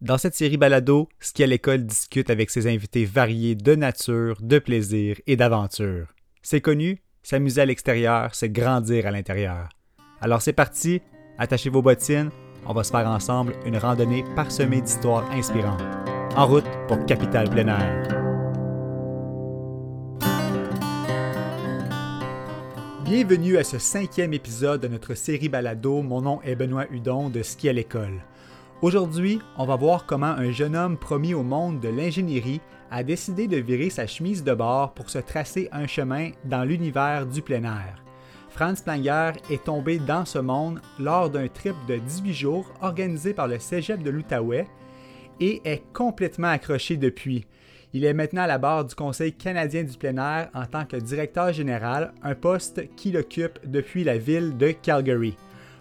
[0.00, 4.58] Dans cette série balado, Ski à l'école discute avec ses invités variés de nature, de
[4.58, 6.06] plaisir et d'aventure.
[6.40, 9.68] C'est connu, s'amuser à l'extérieur, c'est grandir à l'intérieur.
[10.22, 11.02] Alors c'est parti,
[11.36, 12.30] attachez vos bottines,
[12.64, 15.82] on va se faire ensemble une randonnée parsemée d'histoires inspirantes.
[16.34, 18.08] En route pour Capital Plein Air.
[23.04, 26.00] Bienvenue à ce cinquième épisode de notre série balado.
[26.00, 28.22] Mon nom est Benoît Hudon de Ski à l'école.
[28.82, 33.46] Aujourd'hui, on va voir comment un jeune homme promis au monde de l'ingénierie a décidé
[33.46, 37.64] de virer sa chemise de bord pour se tracer un chemin dans l'univers du plein
[37.64, 38.02] air.
[38.48, 43.48] Franz Planger est tombé dans ce monde lors d'un trip de 18 jours organisé par
[43.48, 44.66] le Cégep de l'Outaouais
[45.40, 47.46] et est complètement accroché depuis.
[47.92, 50.96] Il est maintenant à la barre du Conseil canadien du plein air en tant que
[50.96, 55.36] directeur général, un poste qu'il occupe depuis la ville de Calgary.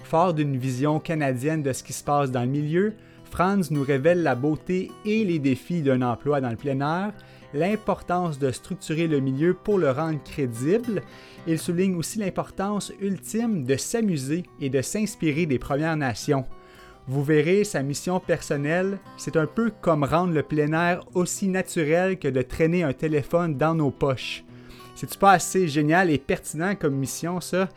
[0.10, 2.94] Fort d'une vision canadienne de ce qui se passe dans le milieu,
[3.26, 7.14] Franz nous révèle la beauté et les défis d'un emploi dans le plein air,
[7.54, 11.04] l'importance de structurer le milieu pour le rendre crédible.
[11.46, 16.46] Il souligne aussi l'importance ultime de s'amuser et de s'inspirer des Premières Nations.
[17.08, 22.18] Vous verrez, sa mission personnelle, c'est un peu comme rendre le plein air aussi naturel
[22.18, 24.44] que de traîner un téléphone dans nos poches.
[24.96, 27.70] C'est-tu pas assez génial et pertinent comme mission, ça?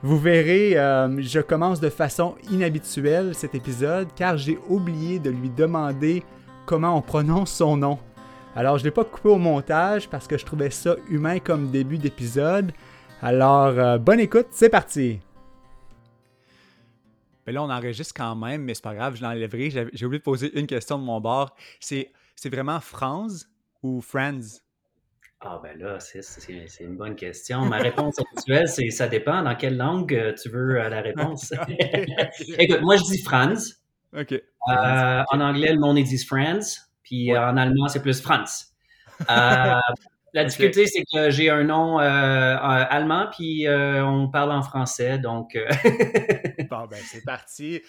[0.00, 5.50] Vous verrez, euh, je commence de façon inhabituelle cet épisode car j'ai oublié de lui
[5.50, 6.22] demander
[6.66, 7.98] comment on prononce son nom.
[8.54, 11.72] Alors, je ne l'ai pas coupé au montage parce que je trouvais ça humain comme
[11.72, 12.70] début d'épisode.
[13.22, 15.18] Alors, euh, bonne écoute, c'est parti!
[17.44, 19.70] Mais là, on enregistre quand même, mais c'est pas grave, je l'enlèverai.
[19.92, 21.56] J'ai oublié de poser une question de mon bord.
[21.80, 22.12] C'est
[22.44, 23.46] vraiment Franz
[23.82, 24.60] ou Friends?
[25.40, 27.60] Ah ben là, c'est une bonne question.
[27.60, 31.52] Ma réponse actuelle, c'est ça dépend dans quelle langue euh, tu veux euh, la réponse.
[32.58, 33.76] Écoute, moi je dis Franz.
[34.16, 34.32] OK.
[34.32, 38.74] Euh, en anglais, le monde disent Franz, puis en allemand, c'est plus Franz.
[39.28, 45.56] la difficulté, c'est que j'ai un nom allemand, puis on parle en français, donc.
[46.70, 47.80] bon, ben c'est parti.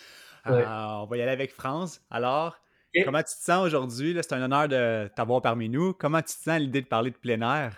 [0.46, 2.02] on va y aller avec France.
[2.12, 2.60] Alors,
[3.04, 4.18] comment tu te sens aujourd'hui?
[4.22, 5.94] C'est un honneur de t'avoir parmi nous.
[5.94, 7.78] Comment tu te sens à l'idée de parler de plein air?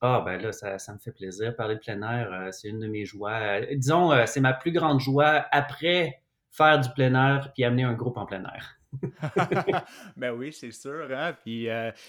[0.00, 1.54] Ah, ben là, ça, me fait plaisir.
[1.56, 3.60] Parler de plein air, c'est une de mes joies.
[3.74, 8.16] disons, c'est ma plus grande joie après faire du plein air puis amener un groupe
[8.16, 8.76] en plein air.
[10.16, 11.08] ben oui, c'est sûr.
[11.10, 11.36] Hein?
[11.44, 11.68] Puis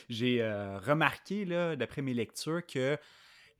[0.09, 0.43] j'ai
[0.85, 2.97] remarqué, d'après mes lectures, que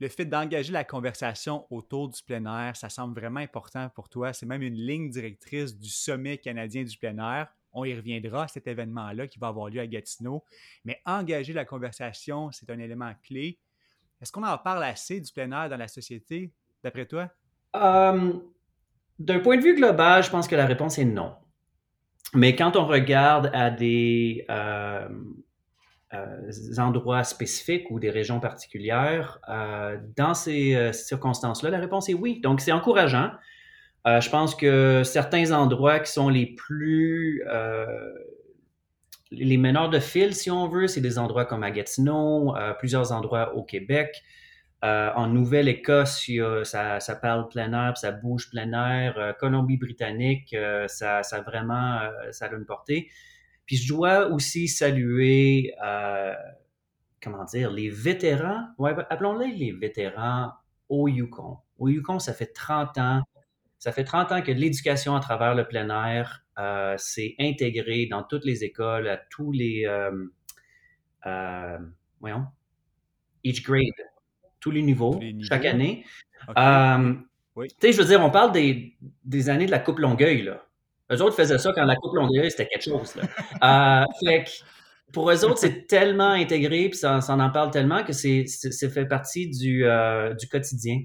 [0.02, 4.32] le fait d'engager la conversation autour du plein air, ça semble vraiment important pour toi.
[4.32, 7.54] C'est même une ligne directrice du sommet canadien du plein air.
[7.72, 10.44] On y reviendra à cet événement-là qui va avoir lieu à Gatineau.
[10.84, 13.58] Mais engager la conversation, c'est un élément clé.
[14.20, 16.52] Est-ce qu'on en parle assez du plein air dans la société,
[16.84, 17.28] d'après toi?
[17.74, 18.42] Hum,
[19.18, 21.34] d'un point de vue global, je pense que la réponse est non.
[22.34, 25.08] Mais quand on regarde à des, euh,
[26.14, 32.40] euh, endroits spécifiques ou des régions particulières, euh, dans ces circonstances-là, la réponse est oui.
[32.40, 33.30] Donc, c'est encourageant.
[34.04, 37.44] Je pense que certains endroits qui sont les plus
[39.30, 43.54] les meneurs de fil, si on veut, c'est des endroits comme à Gatineau, plusieurs endroits
[43.54, 44.22] au Québec.
[44.82, 46.28] en Nouvelle-Écosse,
[46.64, 49.36] ça, ça, parle plein air, ça bouge plein air.
[49.38, 50.54] Colombie-Britannique,
[50.88, 52.00] ça, ça, vraiment,
[52.32, 53.08] ça a une portée.
[53.66, 56.34] Puis je dois aussi saluer, euh,
[57.22, 60.52] comment dire, les vétérans, ouais, appelons-les les vétérans
[60.88, 61.58] au Yukon.
[61.78, 63.22] Au Yukon, ça fait 30 ans,
[63.82, 68.22] ça fait 30 ans que l'éducation à travers le plein air euh, s'est intégrée dans
[68.22, 69.84] toutes les écoles, à tous les,
[71.26, 71.78] euh,
[72.20, 72.46] voyons,
[73.42, 73.82] each grade,
[74.60, 76.04] tous les niveaux, chaque année.
[76.46, 76.54] Tu
[77.80, 80.64] sais, je veux dire, on parle des, des années de la Coupe Longueuil, là.
[81.10, 83.16] Eux autres faisaient ça quand la coupe longueuil, c'était quelque chose.
[83.16, 83.24] Là.
[84.28, 84.38] Euh,
[85.12, 88.46] pour eux autres, c'est tellement intégré, puis ça, en parle tellement que c'est
[88.90, 91.00] fait partie du, euh, du quotidien.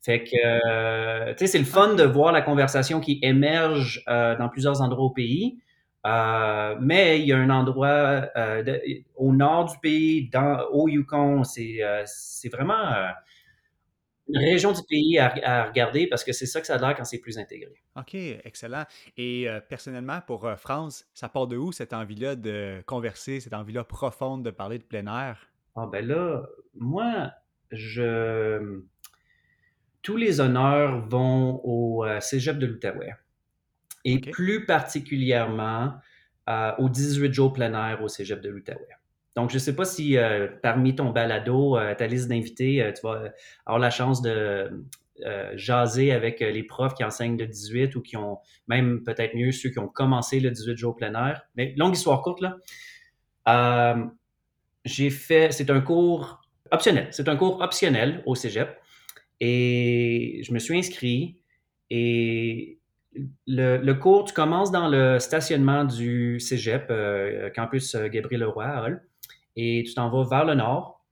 [0.00, 4.48] Fait que, euh, tu sais, c'est le fun de voir la conversation qui émerge dans
[4.48, 5.58] plusieurs endroits au pays.
[6.04, 8.28] mais il y a un endroit
[9.16, 11.82] au nord du pays, dans, au Yukon, c'est
[12.52, 13.12] vraiment
[14.28, 17.04] une région du pays à, regarder parce que c'est ça que ça a l'air quand
[17.04, 17.82] c'est plus intégré.
[17.96, 18.84] OK, excellent.
[19.16, 23.54] Et euh, personnellement, pour euh, France, ça part de où cette envie-là de converser, cette
[23.54, 25.48] envie-là profonde de parler de plein air?
[25.76, 26.42] Ah ben là,
[26.74, 27.30] moi,
[27.70, 28.82] je...
[30.08, 33.12] Tous les honneurs vont au euh, Cégep de l'Outaouais.
[34.06, 35.96] Et plus particulièrement
[36.78, 38.88] au 18 jours plein air au Cégep de l'Outaouais.
[39.36, 42.90] Donc, je ne sais pas si euh, parmi ton balado, euh, ta liste d'invités, euh,
[42.90, 43.24] tu vas
[43.66, 44.86] avoir la chance de,
[45.56, 49.68] jaser avec les profs qui enseignent le 18 ou qui ont, même peut-être mieux, ceux
[49.68, 51.42] qui ont commencé le 18 jours plein air.
[51.54, 52.56] Mais longue histoire courte, là.
[54.86, 56.40] j'ai fait, c'est un cours
[56.70, 57.08] optionnel.
[57.10, 58.74] C'est un cours optionnel au cégep.
[59.40, 61.38] Et je me suis inscrit.
[61.90, 62.78] Et
[63.46, 68.88] le, cours, tu commences dans le stationnement du cégep, euh, campus euh, Gabriel-Leroy à
[69.56, 71.04] et tu t'en vas vers le nord,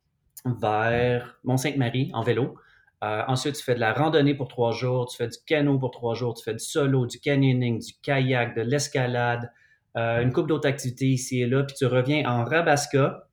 [0.44, 2.54] vers Mont-Sainte-Marie en vélo.
[3.02, 5.90] Euh, ensuite, tu fais de la randonnée pour trois jours, tu fais du canot pour
[5.90, 9.50] trois jours, tu fais du solo, du canyoning, du kayak, de l'escalade,
[9.96, 13.28] une couple d'autres activités ici et là, puis tu reviens en Rabasca,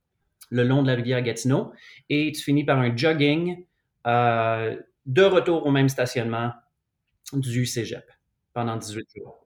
[0.49, 1.73] le long de la rivière Gatineau,
[2.09, 3.65] et tu finis par un jogging
[4.05, 6.51] de retour au même stationnement
[7.33, 8.05] du cégep
[8.53, 9.43] pendant 18 jours.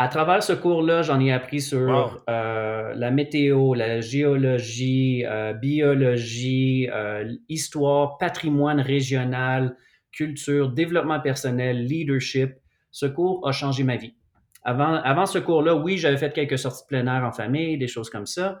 [0.00, 6.88] À travers ce cours-là, j'en ai appris sur euh, la météo, la géologie, euh, biologie,
[6.92, 9.76] euh, histoire, patrimoine régional,
[10.12, 12.52] culture, développement personnel, leadership.
[12.92, 14.14] Ce cours a changé ma vie.
[14.62, 17.88] Avant, avant ce cours-là, oui, j'avais fait quelques sorties de plein air en famille, des
[17.88, 18.60] choses comme ça.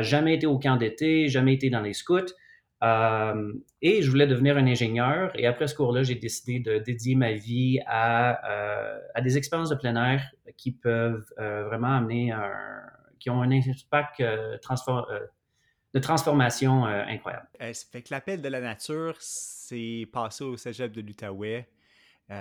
[0.00, 2.32] jamais été au camp d'été, jamais été dans les scouts.
[2.84, 5.30] Euh, et je voulais devenir un ingénieur.
[5.38, 9.76] Et après ce cours-là, j'ai décidé de dédier ma vie à, euh, des expériences de
[9.76, 10.22] plein air
[10.56, 12.52] qui peuvent euh, vraiment amener un,
[13.18, 14.58] qui ont un impact de
[16.00, 17.48] transformation incroyable.
[17.60, 21.66] Ça fait que l'appel de la nature, c'est passé au cégep de l'Outaouais.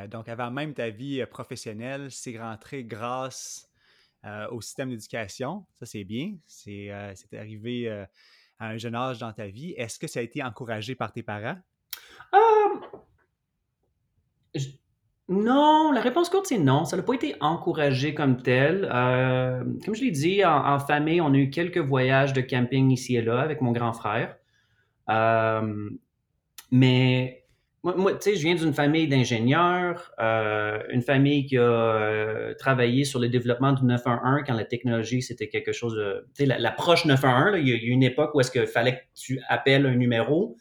[0.09, 3.69] donc, avant même ta vie professionnelle, c'est rentré grâce
[4.51, 5.65] au système d'éducation.
[5.79, 6.35] Ça, c'est bien.
[6.45, 6.91] C'est
[7.31, 8.05] arrivé
[8.59, 9.73] à un jeune âge dans ta vie.
[9.77, 11.57] Est-ce que ça a été encouragé par tes parents?
[12.33, 12.99] Euh,
[15.27, 16.85] non, la réponse courte, c'est non.
[16.85, 18.87] Ça n'a pas été encouragé comme tel.
[18.93, 23.15] Euh, comme je l'ai dit, en, famille, on a eu quelques voyages de camping ici
[23.15, 24.37] et là avec mon grand frère.
[25.09, 25.89] Euh,
[26.71, 27.44] mais
[27.93, 33.03] moi, tu sais, je viens d'une famille d'ingénieurs, euh, une famille qui a euh, travaillé
[33.03, 36.25] sur le développement du 911 quand la technologie, c'était quelque chose de...
[36.35, 39.03] Tu sais, l'approche 911, il y a eu une époque où est-ce qu'il fallait que
[39.13, 40.57] tu appelles un numéro,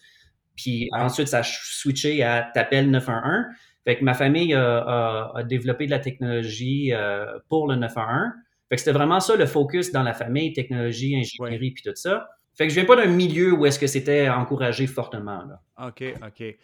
[0.54, 3.46] puis ensuite, ça a switché à t'appelles 911.
[3.84, 8.32] Fait que ma famille a, développé de la technologie euh, pour le 911.
[8.68, 12.28] Fait que c'était vraiment ça le focus dans la famille, technologie, ingénierie, puis tout ça.
[12.56, 15.42] Fait que je viens pas d'un milieu où est-ce que c'était encouragé fortement.
[15.44, 15.60] Là.
[15.88, 16.56] OK, OK.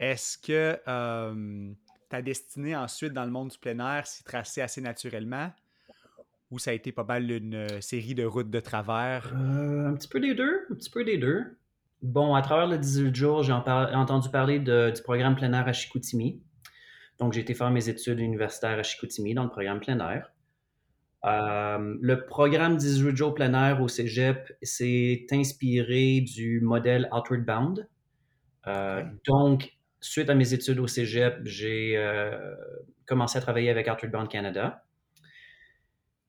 [0.00, 0.80] Est-ce que
[2.08, 5.52] ta destinée ensuite dans le monde du plein air s'est tracée assez naturellement?
[6.50, 9.32] Ou ça a été pas mal une euh, série de routes de travers?
[9.36, 10.66] Euh, un petit peu des deux.
[10.68, 11.56] Un petit peu des deux.
[12.02, 16.42] Bon, à travers le 18 jours, j'ai entendu parler du programme plein air à Chicoutimi.
[17.20, 20.32] Donc, j'ai été faire mes études universitaires à Chicoutimi dans le programme plein air.
[21.22, 27.86] le programme 18 jours plein air au cégep s'est inspiré du modèle Outward Bound.
[28.66, 29.70] Euh, donc,
[30.00, 32.54] suite à mes études au cégep, j'ai euh,
[33.06, 34.84] commencé à travailler avec Outward Bound Canada.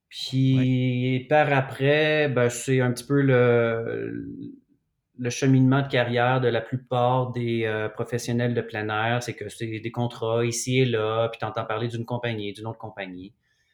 [0.09, 4.27] Puis par après, ben, c'est un petit peu le,
[5.18, 9.23] le, cheminement de carrière de la plupart des euh, professionnels de plein air.
[9.23, 12.68] C'est que c'est des contrats ici et là, puis tu entends parler d'une compagnie, d'une
[12.68, 13.33] autre compagnie.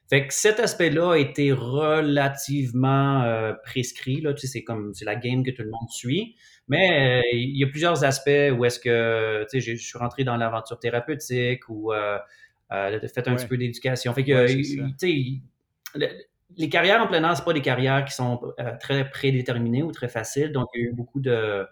[0.09, 4.21] Fait que cet aspect-là a été relativement euh, prescrit.
[4.21, 4.33] Là.
[4.33, 6.35] Tu sais, c'est comme c'est la game que tout le monde suit.
[6.69, 10.23] Mais euh, il y a plusieurs aspects où est-ce que tu sais, je suis rentré
[10.23, 12.17] dans l'aventure thérapeutique ou euh,
[12.71, 14.13] euh fait un petit peu d'éducation.
[14.13, 16.05] Fait que tu sais,
[16.55, 18.39] les carrières en plein air, c'est pas des carrières qui sont
[18.79, 20.51] très prédéterminées ou très faciles.
[20.51, 21.63] Donc, il y a eu beaucoup de euh,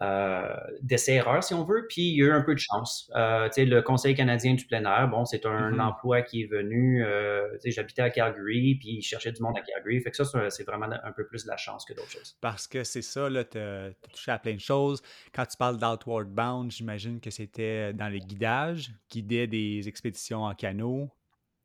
[0.00, 3.10] d'essais-erreurs, si on veut, puis il y a eu un peu de chance.
[3.14, 5.80] Euh, le Conseil canadien du plein air, bon, c'est un mm-hmm.
[5.80, 10.00] emploi qui est venu, euh, j'habitais à Calgary, puis il cherchait du monde à Calgary,
[10.00, 12.36] fait que ça, c'est vraiment un peu plus de la chance que d'autres choses.
[12.40, 15.00] Parce que c'est ça, là, tu as touché à plein de choses.
[15.32, 20.54] Quand tu parles d'Outward Bound, j'imagine que c'était dans les guidages, guider des expéditions en
[20.54, 21.08] canot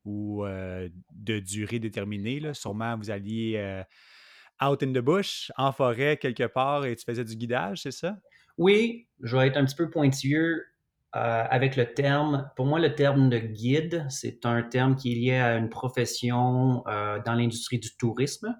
[0.05, 2.39] ou de durée déterminée.
[2.39, 2.53] Là.
[2.53, 3.83] Sûrement, vous alliez
[4.61, 8.17] out in the bush, en forêt quelque part, et tu faisais du guidage, c'est ça?
[8.57, 10.65] Oui, je vais être un petit peu pointilleux
[11.15, 12.51] euh, avec le terme.
[12.55, 16.83] Pour moi, le terme de guide, c'est un terme qui est lié à une profession
[16.87, 18.55] euh, dans l'industrie du tourisme.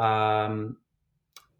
[0.00, 0.68] Euh,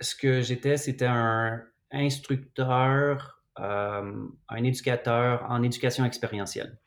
[0.00, 1.62] ce que j'étais, c'était un
[1.92, 6.78] instructeur, un éducateur en éducation expérientielle.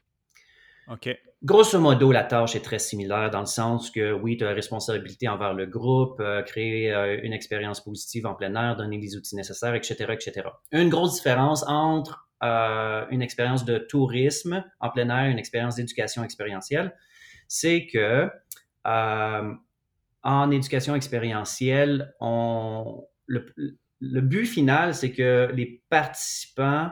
[0.89, 1.15] OK.
[1.41, 4.53] Grosso modo, la tâche est très similaire dans le sens que oui, tu as la
[4.53, 9.15] responsabilité envers le groupe, euh, créer euh, une expérience positive en plein air, donner les
[9.15, 10.50] outils nécessaires, etc., etc.
[10.72, 16.24] Une grosse différence entre euh, une expérience de tourisme en plein air une expérience d'éducation
[16.24, 16.96] expérientielle,
[17.48, 18.29] c'est que
[18.84, 23.46] en éducation expérientielle, on, le,
[24.00, 26.91] le but final, c'est que les participants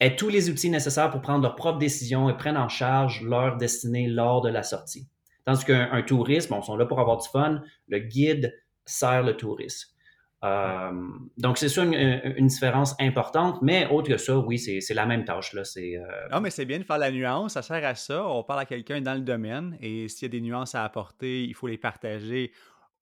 [0.00, 3.56] aient tous les outils nécessaires pour prendre leurs propres décisions et prennent en charge leur
[3.56, 5.08] destinée lors de la sortie.
[5.44, 8.52] Tandis qu'un touriste, bon, ils sont là pour avoir du fun, le guide
[8.84, 9.96] sert le tourisme.
[10.44, 10.92] Euh,
[11.38, 15.52] donc, c'est ça une, différence importante, mais autre que ça, oui, c'est la même tâche.
[15.52, 15.62] Là.
[15.76, 16.00] Euh,
[16.30, 18.26] non, mais c'est bien de faire la nuance, ça sert à ça.
[18.26, 21.44] On parle à quelqu'un dans le domaine et s'il y a des nuances à apporter,
[21.44, 22.52] il faut les partager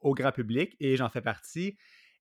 [0.01, 1.77] au grand public et j'en fais partie.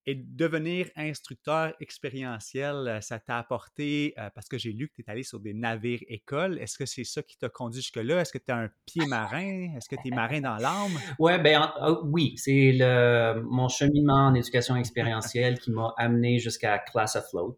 [0.06, 5.02] Et devenir instructeur expérientiel, euh, ça t'a apporté, euh, parce que j'ai lu que tu
[5.02, 8.20] es allé sur des navires écoles, est-ce que c'est ça qui t'a conduit jusque-là?
[8.20, 9.76] Est-ce que tu as un pied marin?
[9.78, 10.92] Est-ce que tu es marin dans l'âme?
[11.20, 12.78] Ouais, ben, ah, oui, c'est
[13.46, 17.56] mon cheminement en éducation expérientielle qui m'a amené jusqu'à Class Afloat.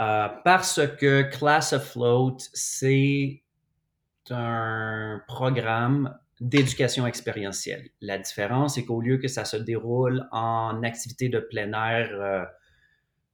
[0.00, 3.42] Euh, parce que Class Afloat, c'est
[4.30, 7.90] un programme d'éducation expérientielle.
[8.00, 12.44] La différence, c'est qu'au lieu que ça se déroule en activité de plein air euh,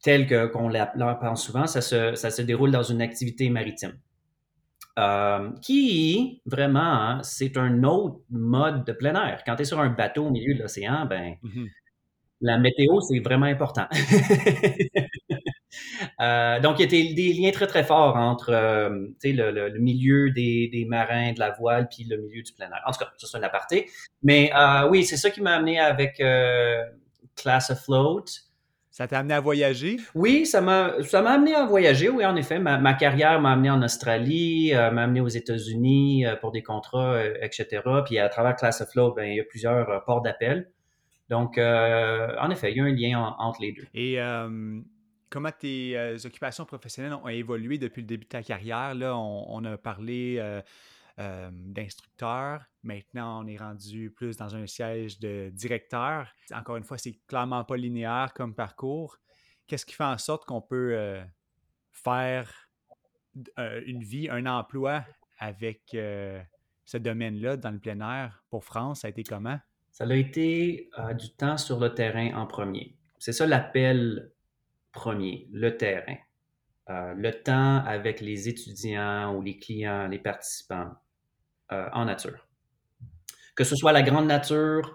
[0.03, 3.99] telle qu'on la pense souvent, ça se, ça se déroule dans une activité maritime.
[4.99, 9.43] Euh, qui, vraiment, hein, c'est un autre mode de plein air.
[9.45, 11.69] Quand tu es sur un bateau au milieu de l'océan, ben, mm-hmm.
[12.41, 13.87] la météo, c'est vraiment important.
[16.21, 18.89] Euh, donc, il y a des, liens très, très forts entre euh,
[19.23, 22.83] le, milieu des, marins, de la voile, puis le milieu du plein air.
[22.87, 23.91] En tout cas, ça, c'est un aparté.
[24.23, 26.23] Mais euh, oui, c'est ça qui m'a amené avec
[27.37, 28.25] Class Afloat.
[28.91, 29.99] Ça t'a amené à voyager?
[30.15, 32.59] Oui, ça m'a, ça m'a amené à voyager, oui, en effet.
[32.59, 37.83] Ma, carrière m'a amené en Australie, m'a amené aux États-Unis pour des contrats, etc.
[38.07, 40.71] Puis à travers Class Afloat, ben, il y a plusieurs ports d'appel.
[41.29, 43.85] Donc, en effet, il y a un lien entre les deux.
[43.93, 44.19] Et
[45.37, 48.95] comment tes euh, occupations professionnelles ont évolué depuis le début de ta carrière?
[48.95, 50.63] Là, on, a parlé euh,
[51.19, 52.65] euh, d'instructeur.
[52.83, 56.33] Maintenant, on est rendu plus dans un siège de directeur.
[56.55, 59.19] Encore une fois, c'est clairement pas linéaire comme parcours.
[59.67, 61.21] Qu'est-ce qui fait en sorte qu'on peut
[61.93, 62.71] faire
[63.85, 65.05] une vie, un emploi
[65.39, 69.01] avec ce domaine-là dans le plein air pour France?
[69.01, 69.59] Ça a été comment?
[69.91, 70.89] Ça a été
[71.19, 72.97] du temps sur le terrain en premier.
[73.19, 74.33] C'est ça l'appel
[74.97, 76.17] premier, le terrain.
[76.89, 80.91] Euh, le temps avec les étudiants ou les clients, les participants
[81.73, 82.47] euh, en nature.
[83.57, 84.95] Que ce soit la grande nature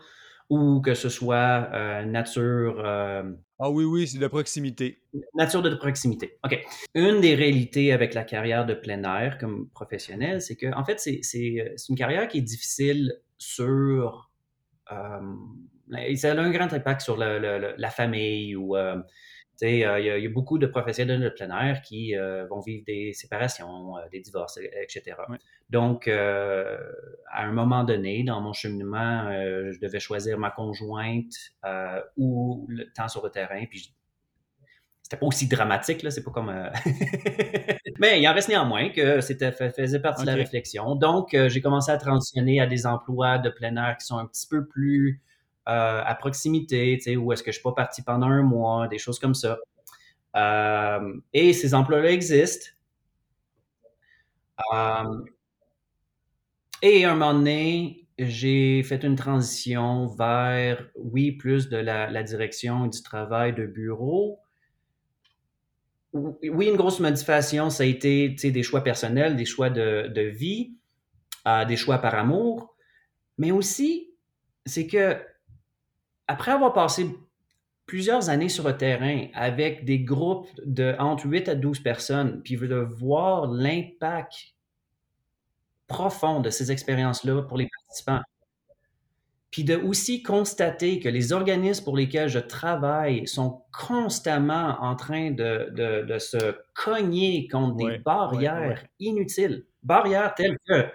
[0.50, 2.82] ou que ce soit euh, nature...
[2.86, 5.02] ah oui, oui, c'est de proximité.
[5.34, 6.38] Nature de proximité.
[6.46, 6.64] OK.
[6.96, 10.98] Une des réalités avec la carrière de plein air comme professionnel, c'est que, en fait,
[11.00, 14.32] c'est une carrière qui est difficile sur...
[14.88, 18.96] ça a un grand impact sur la famille ou euh,
[19.62, 23.98] il y, a beaucoup de professionnels de plein air qui euh, vont vivre des séparations,
[23.98, 25.16] euh, des divorces, etc.
[25.70, 26.78] Donc, à
[27.34, 31.34] un moment donné, dans mon cheminement, je devais choisir ma conjointe
[32.18, 33.64] ou le temps sur le terrain.
[33.70, 33.94] Puis,
[35.04, 36.52] c'était pas aussi dramatique, là, c'est pas comme.
[38.00, 40.96] Mais il en reste néanmoins que c'était faisait partie de la réflexion.
[40.96, 44.48] Donc, j'ai commencé à transitionner à des emplois de plein air qui sont un petit
[44.48, 45.22] peu plus
[45.70, 49.20] euh, à proximité, où est-ce que je suis pas parti pendant un mois, des choses
[49.20, 49.60] comme ça.
[50.36, 52.72] Euh, et ces emplois-là existent.
[54.74, 55.24] Euh,
[56.82, 62.88] et à un moment donné, j'ai fait une transition vers, oui, plus de la, direction
[62.88, 64.40] du travail de bureau.
[66.14, 70.76] Oui, une grosse modification, ça a été des choix personnels, des choix de vie,
[71.68, 72.76] des choix par amour,
[73.38, 74.12] mais aussi,
[74.66, 75.18] c'est que
[76.32, 77.14] après avoir passé
[77.86, 82.56] plusieurs années sur le terrain avec des groupes de entre 8 à 12 personnes, puis
[82.56, 84.54] de voir l'impact
[85.88, 88.22] profond de ces expériences-là pour les participants,
[89.50, 95.32] puis de aussi constater que les organismes pour lesquels je travaille sont constamment en train
[95.32, 100.86] de, se cogner contre des barrières inutiles, barrières telles que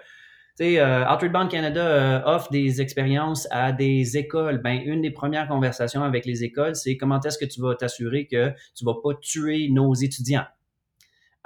[0.57, 4.59] sais, euh, Outward Bound Canada euh, offre des expériences à des écoles.
[4.61, 8.27] Ben, une des premières conversations avec les écoles, c'est comment est-ce que tu vas t'assurer
[8.27, 10.45] que tu vas pas tuer nos étudiants?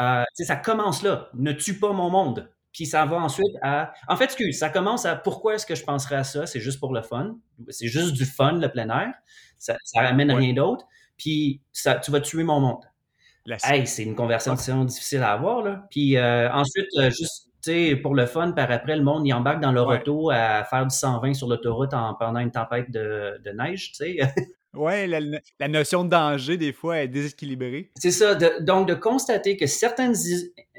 [0.01, 1.29] Euh, ça commence là.
[1.33, 2.49] Ne tue pas mon monde.
[2.71, 3.91] Puis ça va ensuite à.
[4.07, 6.45] En fait, excuse, ça commence à pourquoi est-ce que je penserais à ça?
[6.47, 7.35] C'est juste pour le fun.
[7.67, 9.13] C'est juste du fun, le plein air.
[9.57, 10.85] Ça, ça amène rien d'autre.
[11.17, 12.85] Puis ça, tu vas tuer mon monde.
[13.63, 15.85] Hey, c'est une conversation difficile à avoir, là.
[15.89, 19.71] Puis euh, ensuite, juste sais, pour le fun, par après, le monde, il embarque dans
[19.71, 24.17] leur auto à faire du 120 sur l'autoroute pendant une tempête de, neige, tu sais.
[24.73, 27.91] Oui, la, notion de danger, des fois, est déséquilibrée.
[27.97, 28.35] C'est ça.
[28.61, 30.15] donc, de constater que certaines,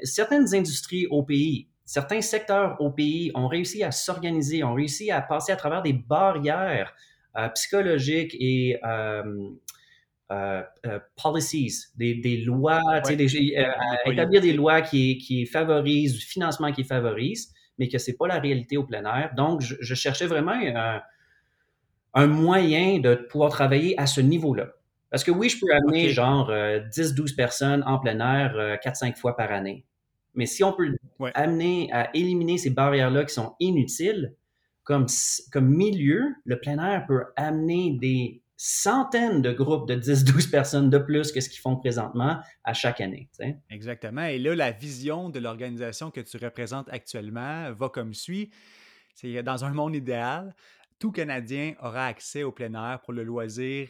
[0.01, 5.21] certaines industries au pays, certains secteurs au pays ont réussi à s'organiser, ont réussi à
[5.21, 6.95] passer à travers des barrières
[7.37, 9.23] euh, psychologiques et, euh,
[11.15, 12.81] policies, des, lois,
[14.05, 18.39] établir des lois qui, qui favorisent, du financement qui favorise, mais que c'est pas la
[18.39, 19.33] réalité au plein air.
[19.35, 20.59] Donc, je, cherchais vraiment
[22.13, 24.69] un, moyen de pouvoir travailler à ce niveau-là.
[25.09, 29.51] Parce que oui, je peux amener genre 10-12 personnes en plein air 4-5 fois par
[29.51, 29.85] année.
[30.35, 30.95] Mais si on peut
[31.35, 34.33] amener à éliminer ces barrières-là qui sont inutiles,
[34.83, 35.05] comme,
[35.51, 40.97] comme milieu, le plein air peut amener des centaines de groupes de 10-12 personnes de
[40.97, 43.29] plus que ce qu'ils font présentement à chaque année.
[43.69, 44.23] Exactement.
[44.23, 48.51] Et là, la vision de l'organisation que tu représentes actuellement va comme suit.
[49.15, 50.55] C'est dans un monde idéal,
[50.97, 53.89] tout Canadien aura accès au plein air pour le loisir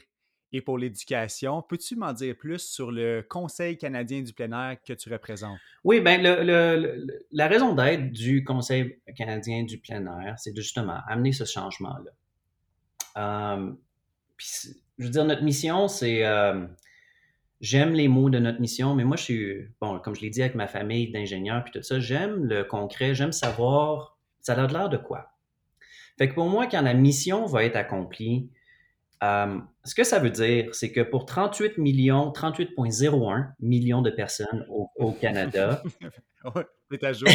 [0.52, 1.62] et pour l'éducation.
[1.62, 5.60] Peux-tu m'en dire plus sur le Conseil canadien du plein air que tu représentes?
[5.84, 11.46] Oui, bien, la raison d'être du Conseil canadien du plein air, c'est justement amener ce
[11.46, 12.12] changement-là.
[13.16, 13.72] Euh,
[14.98, 16.26] je veux dire, notre mission, c'est.
[16.26, 16.66] Euh,
[17.62, 19.68] j'aime les mots de notre mission, mais moi, je suis.
[19.82, 23.16] Bon, comme je l'ai dit avec ma famille d'ingénieurs puis tout ça, j'aime le concret,
[23.16, 24.18] j'aime savoir.
[24.42, 25.32] Ça a l'air de quoi?
[26.18, 28.50] Fait que pour moi, quand la mission va être accomplie,
[29.24, 34.66] euh, ce que ça veut dire, c'est que pour 38 millions, 38,01 millions de personnes
[34.70, 35.82] au, Canada,
[37.02, 37.30] à jour,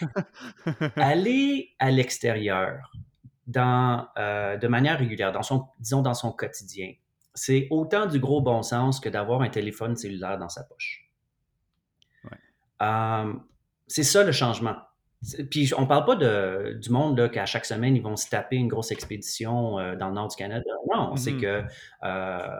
[0.96, 2.90] aller à l'extérieur
[3.50, 6.92] dans, euh, de manière régulière, dans son, disons dans son quotidien,
[7.34, 11.06] c'est autant du gros bon sens que d'avoir un téléphone cellulaire dans sa poche.
[12.82, 13.34] Euh,
[13.86, 14.76] c'est ça le changement.
[15.50, 18.68] Puis on parle pas de, du monde qu'à chaque semaine, ils vont se taper une
[18.68, 20.70] grosse expédition euh, dans le nord du Canada.
[20.90, 21.40] Non, c'est mm-hmm.
[21.40, 21.64] que
[22.04, 22.56] euh,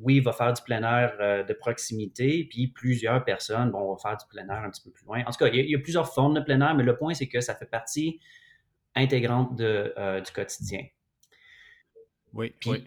[0.00, 4.16] oui, il va faire du plein air euh, de proximité, puis plusieurs personnes vont faire
[4.16, 5.22] du plein air un petit peu plus loin.
[5.26, 7.26] En tout cas, il y, a, plusieurs formes de plein air, mais le point, c'est
[7.26, 8.20] que ça fait partie
[8.94, 10.80] intégrante de, du quotidien.
[12.32, 12.84] Oui, oui.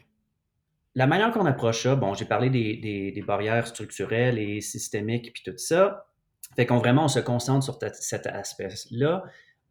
[0.95, 5.31] La manière qu'on approche ça, bon, j'ai parlé des, des, des barrières structurelles et systémiques,
[5.31, 6.07] puis tout ça.
[6.55, 9.23] Fait qu'on vraiment, on se concentre sur cet aspect-là.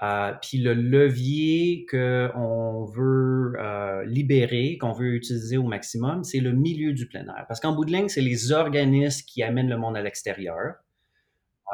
[0.03, 6.53] Euh, puis le levier qu'on veut euh, libérer, qu'on veut utiliser au maximum, c'est le
[6.53, 7.47] milieu du plein air.
[7.49, 10.75] Parce qu'en bout de ligne, c'est les organismes qui amènent le monde à l'extérieur.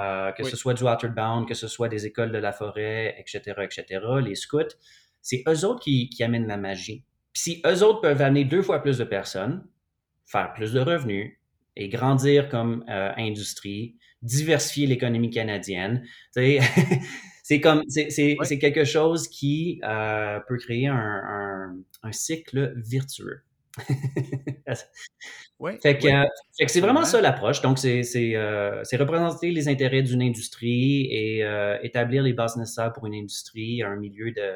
[0.01, 3.55] Euh, que ce soit du Waterbound, que ce soit des écoles de la forêt, etc.,
[3.63, 4.75] etc., les scouts,
[5.21, 7.05] c'est eux autres qui, qui amènent la magie.
[7.35, 9.67] Puis si eux autres peuvent amener deux fois plus de personnes,
[10.25, 11.39] faire plus de revenus
[11.77, 16.05] et grandir comme industrie, diversifier l'économie canadienne.
[17.43, 23.43] c'est comme c'est quelque chose qui euh, peut créer un, un, cycle virtueux.
[25.63, 26.27] ouais, fait que, euh,
[26.67, 27.63] c'est vraiment ça l'approche.
[27.63, 28.03] Donc, c'est
[28.37, 31.45] euh, représenter les intérêts d'une industrie et
[31.83, 34.53] établir les bases nécessaires pour une industrie, un milieu de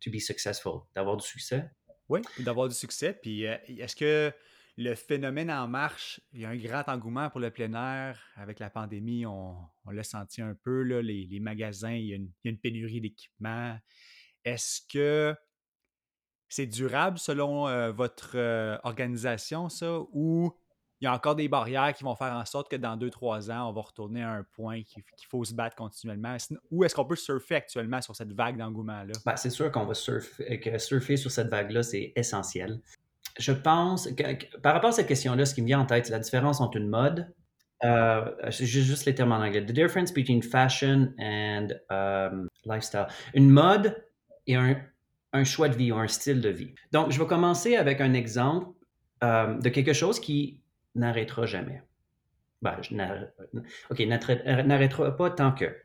[0.00, 1.64] to be successful, d'avoir du succès.
[2.08, 3.18] Oui, d'avoir du succès.
[3.22, 4.32] Puis, est-ce que
[4.76, 8.20] le phénomène en marche, il y a un grand engouement pour le plein air?
[8.36, 9.56] Avec la pandémie, on,
[9.90, 13.78] l'a senti un peu, là, les, magasins, il y, a une, pénurie d'équipements.
[14.44, 15.34] Est-ce que
[16.54, 20.52] c'est durable selon euh, votre euh, organisation, ça, ou
[21.00, 23.50] il y a encore des barrières qui vont faire en sorte que dans deux, trois
[23.50, 26.36] ans, on va retourner à un point qu'il faut se battre continuellement?
[26.70, 29.12] Ou est-ce qu'on peut surfer actuellement sur cette vague d'engouement-là?
[29.26, 32.80] Ben, c'est sûr qu'on va surfer, que surfer sur cette vague-là, c'est essentiel
[33.36, 36.12] je pense que, par rapport à cette question-là, ce qui me vient en tête, c'est
[36.12, 37.34] la différence entre une mode.
[37.82, 39.66] Euh, juste les termes en anglais.
[39.66, 43.08] The difference between fashion and um, lifestyle.
[43.34, 43.96] Une mode
[44.46, 44.76] et un,
[45.34, 46.74] un, choix de vie ou un style de vie.
[46.92, 48.68] Donc, je vais commencer avec un exemple
[49.22, 50.60] euh, de quelque chose qui
[50.94, 51.82] n'arrêtera jamais.
[52.62, 52.94] Ben, je
[53.90, 55.76] OK, n'arrêtera pas tant que.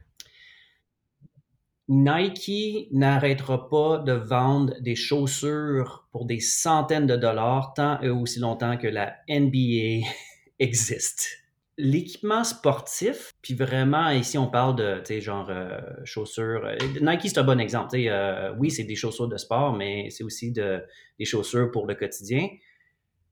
[1.90, 8.40] Nike n'arrêtera pas de vendre des chaussures pour des centaines de dollars tant et aussi
[8.40, 10.08] longtemps que la NBA
[10.60, 11.39] existe.
[11.82, 16.66] L'équipement sportif, puis vraiment ici on parle de, tu sais, genre euh, chaussures.
[16.66, 17.96] Euh, Nike c'est un bon exemple.
[17.96, 20.84] Euh, oui, c'est des chaussures de sport, mais c'est aussi de,
[21.18, 22.50] des chaussures pour le quotidien.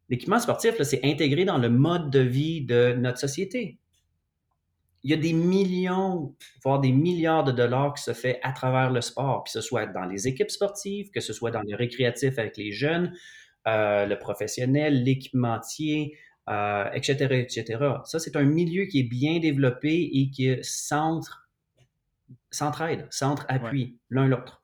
[0.07, 3.79] L'équipement sportif, c'est intégré dans le mode de vie de notre société
[5.07, 8.91] il y a des millions, voire des milliards de dollars qui se fait à travers
[8.91, 12.37] le sport, que ce soit dans les équipes sportives, que ce soit dans le récréatif
[12.37, 13.13] avec les jeunes,
[13.67, 16.17] euh, le professionnel, l'équipementier,
[16.49, 17.77] euh, etc., etc.
[18.05, 21.49] Ça, c'est un milieu qui est bien développé et qui centre,
[22.51, 24.63] s'entraide, centre-appui l'un l'autre.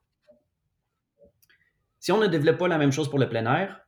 [1.99, 3.79] Si on ne développe pas la même chose pour le plein air,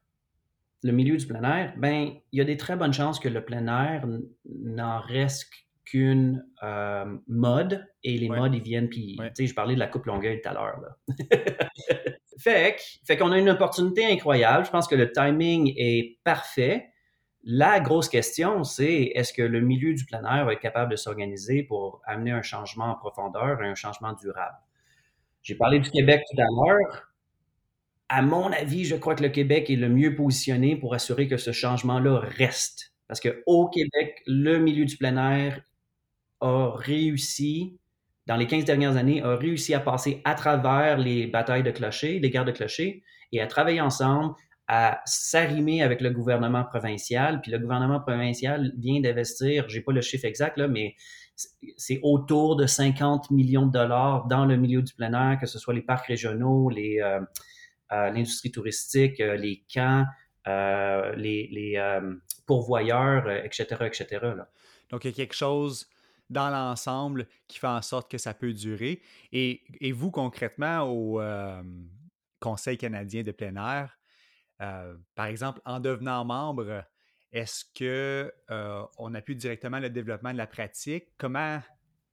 [0.83, 3.43] le milieu du plein air, ben, il y a des très bonnes chances que le
[3.43, 4.05] plein air
[4.45, 5.51] n'en reste
[5.83, 9.85] qu'une euh, mode et les modes ils viennent puis tu sais je parlais de la
[9.85, 10.81] coupe longueuil tout à l'heure
[13.05, 14.65] fait qu'on a une opportunité incroyable.
[14.65, 16.89] Je pense que le timing est parfait.
[17.47, 20.95] La grosse question, c'est est-ce que le milieu du plein air va être capable de
[20.95, 24.57] s'organiser pour amener un changement en profondeur et un changement durable?
[25.43, 27.13] J'ai parlé du Québec tout à l'heure.
[28.09, 31.37] À mon avis, je crois que le Québec est le mieux positionné pour assurer que
[31.37, 32.93] ce changement-là reste.
[33.07, 35.61] Parce qu'au Québec, le milieu du plein air
[36.41, 37.77] a réussi,
[38.25, 42.17] dans les 15 dernières années, a réussi à passer à travers les batailles de clochers,
[42.17, 44.33] les guerres de clochers, et à travailler ensemble,
[44.67, 47.41] à s'arrimer avec le gouvernement provincial.
[47.41, 50.95] Puis le gouvernement provincial vient d'investir, j'ai pas le chiffre exact, là, mais
[51.77, 55.59] c'est autour de 50 millions de dollars dans le milieu du plein air, que ce
[55.59, 57.19] soit les parcs régionaux, euh,
[57.91, 60.05] euh, l'industrie touristique, euh, les camps,
[60.45, 61.79] les,
[62.45, 64.07] pourvoyeurs, etc., etc.
[64.21, 64.47] Là.
[64.91, 65.89] Donc, il y a quelque chose
[66.29, 69.01] dans l'ensemble qui fait en sorte que ça peut durer.
[69.31, 71.19] Et vous, concrètement, au
[72.39, 73.97] Conseil canadien de plein air,
[74.57, 76.83] par exemple, en devenant membre,
[77.31, 78.31] est-ce que
[78.97, 81.05] on appuie directement le développement de la pratique?
[81.17, 81.59] Comment,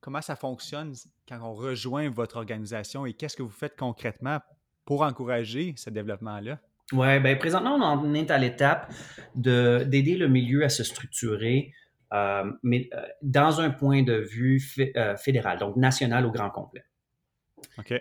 [0.01, 0.95] comment ça fonctionne
[1.29, 4.41] quand on rejoint votre organisation et qu'est-ce que vous faites concrètement
[4.85, 6.59] pour encourager ce développement-là?
[6.93, 8.93] Oui, bien présentement, on en est à l'étape
[9.35, 11.73] d'aider le milieu à se structurer,
[12.63, 12.91] mais
[13.23, 14.61] dans un point de vue
[15.17, 16.85] fédéral, donc national au grand complet.
[17.79, 17.95] OK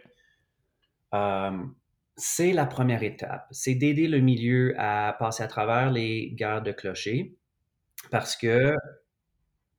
[2.15, 3.47] c'est la première étape.
[3.51, 7.35] C'est d'aider le milieu à passer à travers les guerres de clochers
[8.09, 8.75] parce que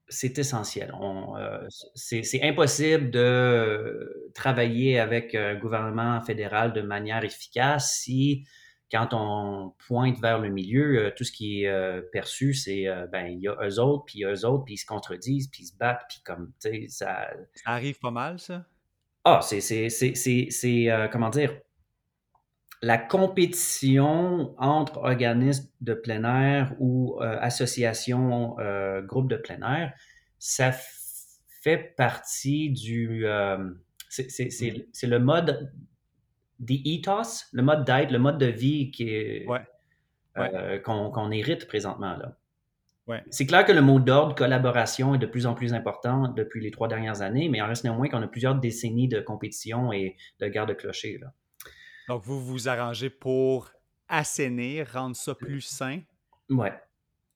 [0.09, 0.93] c'est essentiel.
[1.39, 8.45] Euh, c'est impossible de travailler avec un gouvernement fédéral de manière efficace si,
[8.91, 13.27] quand on pointe vers le milieu, euh, tout ce qui est euh, perçu, c'est ben
[13.27, 15.77] il y a eux autres, puis eux autres, puis ils se contredisent, puis ils se
[15.77, 17.31] battent, puis comme, tu sais, ça...
[17.55, 18.67] Ça arrive pas mal, ça?
[19.25, 19.89] Ah, c'est,
[21.11, 21.53] comment dire,
[22.83, 29.93] la compétition entre organismes de plein air ou euh, associations, euh, groupes de plein air,
[30.39, 30.73] ça
[31.63, 33.25] fait partie du...
[33.27, 33.71] Euh,
[34.09, 35.73] c'est le mode
[36.61, 39.47] the ethos, le mode d'être, le mode de vie qui
[40.85, 42.17] qu'on hérite présentement.
[42.17, 42.37] là.
[43.31, 46.71] C'est clair que le mot d'ordre collaboration est de plus en plus important depuis les
[46.71, 50.17] trois dernières années, mais il en reste néanmoins qu'on a plusieurs décennies de compétition et
[50.41, 51.19] de garde de clocher.
[51.19, 51.33] Là.
[52.09, 53.71] Donc, vous vous arrangez pour
[54.09, 56.01] assainir, rendre ça plus sain?
[56.51, 56.73] Ouais.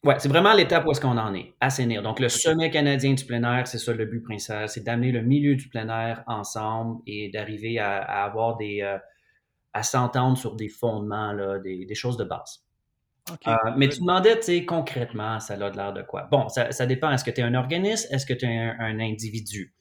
[0.05, 2.03] Ouais, c'est vraiment l'étape où est-ce qu'on en est, assainir.
[2.03, 5.23] Donc, le sommet canadien du plein air, c'est ça le but principal, c'est d'amener le
[5.23, 8.83] milieu du plein air ensemble et d'arriver à, avoir des.
[8.83, 8.99] Euh,
[9.73, 12.65] à s'entendre sur des fondements, là, des, choses de base.
[13.47, 16.29] Euh, mais tu demandais, tu sais, concrètement, ça a l'air de quoi?
[16.31, 17.11] Bon, ça, dépend.
[17.11, 18.09] Est-ce que tu es un organisme?
[18.11, 19.76] Est-ce que tu es un individu?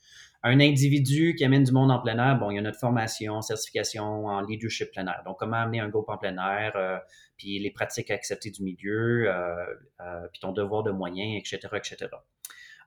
[0.45, 3.41] Un individu qui amène du monde en plein air, bon, il y a notre formation,
[3.41, 5.23] certification en leadership plein air.
[5.25, 6.97] Donc, comment amener un groupe en plein air, euh,
[7.35, 9.65] puis les pratiques acceptées du milieu, euh,
[10.01, 12.11] euh, puis ton devoir de moyens, etc., etc.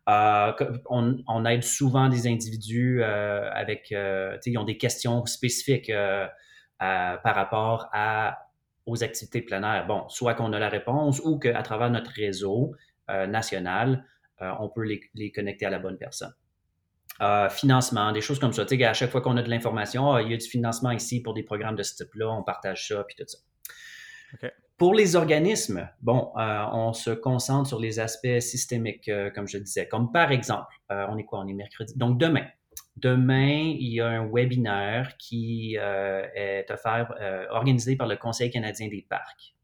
[0.07, 5.92] On, aide souvent des individus avec, ils ont des questions spécifiques
[6.79, 7.90] par rapport
[8.87, 9.87] aux activités plein air.
[9.87, 12.75] Bon, soit qu'on a la réponse ou qu'à travers notre réseau
[13.09, 14.07] national,
[14.40, 16.33] on peut les connecter à la bonne personne.
[17.20, 18.64] Euh, financement, des choses comme ça.
[18.64, 20.92] Tu sais, à chaque fois qu'on a de l'information, ah, il y a du financement
[20.92, 23.38] ici pour des programmes de ce type-là, on partage ça, puis tout ça.
[24.76, 29.59] Pour les organismes, bon, euh, on se concentre sur les aspects systémiques, euh, comme je
[29.59, 29.88] disais.
[29.88, 31.40] Comme par exemple, on est quoi?
[31.40, 31.94] On est mercredi.
[31.96, 32.46] Donc demain.
[32.96, 37.12] Demain, il y a un webinaire qui est offert,
[37.50, 39.54] organisé par le Conseil canadien des parcs.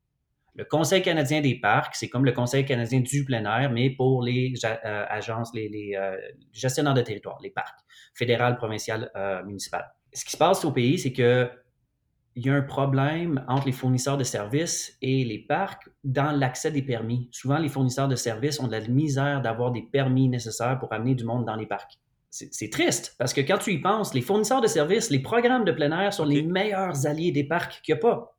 [0.56, 4.22] Le Conseil canadien des parcs, c'est comme le Conseil canadien du plein air, mais pour
[4.22, 6.16] les euh, agences, les, euh,
[6.52, 7.80] gestionnaires de territoire, les parcs,
[8.14, 9.92] fédéral, provincial, euh, municipal.
[10.12, 11.50] Ce qui se passe au pays, c'est que
[12.36, 16.72] il y a un problème entre les fournisseurs de services et les parcs dans l'accès
[16.72, 17.28] des permis.
[17.30, 21.14] Souvent, les fournisseurs de services ont de la misère d'avoir des permis nécessaires pour amener
[21.14, 22.00] du monde dans les parcs.
[22.30, 25.70] C'est triste parce que quand tu y penses, les fournisseurs de services, les programmes de
[25.70, 28.33] plein air sont les meilleurs alliés des parcs qu'il n'y a pas.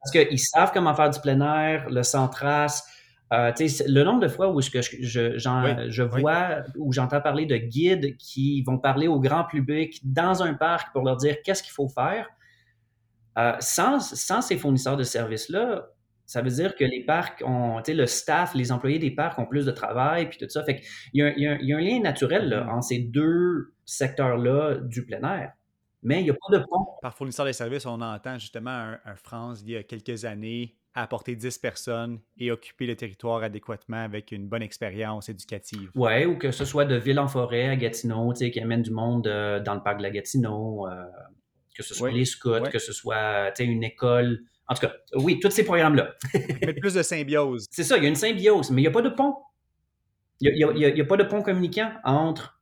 [0.00, 2.84] Parce qu'ils savent comment faire du plein air, le sans trace.
[3.32, 3.52] Euh,
[3.86, 8.62] le nombre de fois où je, je, je vois ou j'entends parler de guides qui
[8.62, 12.26] vont parler au grand public dans un parc pour leur dire qu'est-ce qu'il faut faire,
[13.38, 15.88] euh, sans, sans, ces fournisseurs de services-là,
[16.24, 19.64] ça veut dire que les parcs ont, le staff, les employés des parcs ont plus
[19.66, 20.64] de travail, puis tout ça.
[20.64, 20.82] Fait
[21.12, 22.70] il y, a, il y a un lien naturel là, mm-hmm.
[22.70, 25.52] entre ces deux secteurs-là du plein air.
[26.08, 26.86] Mais il n'y a pas de pont.
[27.02, 31.36] Par fournisseur de services, on entend justement un, France il y a quelques années apporter
[31.36, 35.90] 10 personnes et occuper le territoire adéquatement avec une bonne expérience éducative.
[35.94, 39.26] Oui, ou que ce soit de ville en forêt à Gatineau, qui amène du monde
[39.26, 41.04] euh, dans le parc de la Gatineau, euh,
[41.76, 44.40] que ce soit les scouts, que ce soit une école.
[44.66, 46.14] En tout cas, oui, tous ces programmes-là.
[46.34, 47.66] Mettre plus de symbiose.
[47.70, 49.34] C'est ça, il y a une symbiose, mais il n'y a pas de pont.
[50.40, 52.58] Il n'y a, pas de pont communicant entre.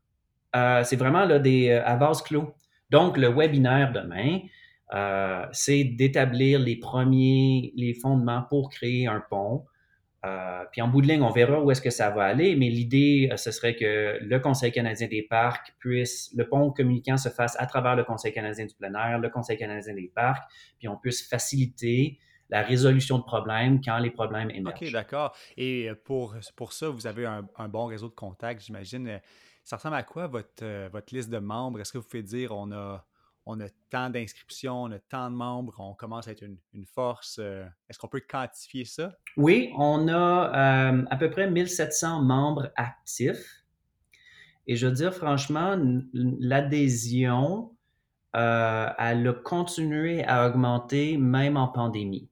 [0.56, 2.54] Euh, c'est vraiment là, des, euh, à vase clos.
[2.90, 4.40] Donc, le webinaire demain,
[4.94, 9.64] euh, c'est d'établir les premiers, les fondements pour créer un pont.
[10.24, 12.68] Euh, puis en bout de ligne, on verra où est-ce que ça va aller, mais
[12.68, 17.28] l'idée, euh, ce serait que le Conseil canadien des parcs puisse, le pont communicant se
[17.28, 20.42] fasse à travers le Conseil canadien du plein air, le Conseil canadien des parcs,
[20.78, 22.18] puis on puisse faciliter
[22.48, 24.82] la résolution de problèmes quand les problèmes émergent.
[24.82, 25.36] OK, d'accord.
[25.56, 29.20] Et pour, pour ça, vous avez un, un bon réseau de contacts, j'imagine.
[29.66, 31.80] Ça ressemble à quoi votre, votre liste de membres?
[31.80, 33.04] Est-ce que vous pouvez dire on a
[33.48, 37.38] on a tant d'inscriptions, on a tant de membres, on commence à être une, force.
[37.40, 39.16] Euh, est-ce qu'on peut quantifier ça?
[39.36, 43.64] Oui, on a euh, à peu près 1700 membres actifs.
[44.66, 45.76] Et je veux dire, franchement,
[46.12, 47.72] l'adhésion,
[48.34, 52.28] euh, elle a continué à augmenter même en pandémie.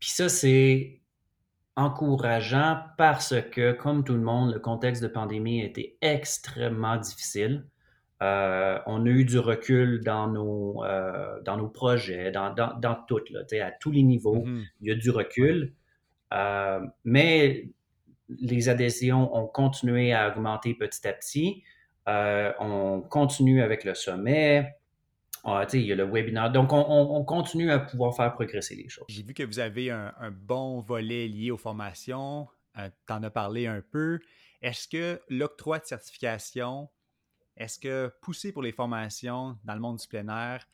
[0.00, 1.00] Puis ça, c'est
[1.76, 7.64] encourageant parce que, comme tout le monde, le contexte de pandémie a été extrêmement difficile.
[8.22, 12.94] Euh, on a eu du recul dans nos, euh, dans nos projets, dans, dans, dans
[13.06, 14.44] tout, là, à tous les niveaux.
[14.44, 14.64] Mm-hmm.
[14.80, 15.74] Il y a du recul.
[16.32, 17.68] Euh, mais
[18.28, 21.62] les adhésions ont continué à augmenter petit à petit.
[22.06, 24.74] on continue avec le sommet.
[25.44, 26.50] Ah, il y a le webinaire.
[26.50, 29.04] Donc, on, continue à pouvoir faire progresser les choses.
[29.08, 32.48] J'ai vu que vous avez un, bon volet lié aux formations.
[32.74, 34.20] tu en as parlé un peu.
[34.62, 36.88] Est-ce que l'octroi de certification
[37.56, 40.66] est-ce que pousser pour les formations dans le monde du plein air,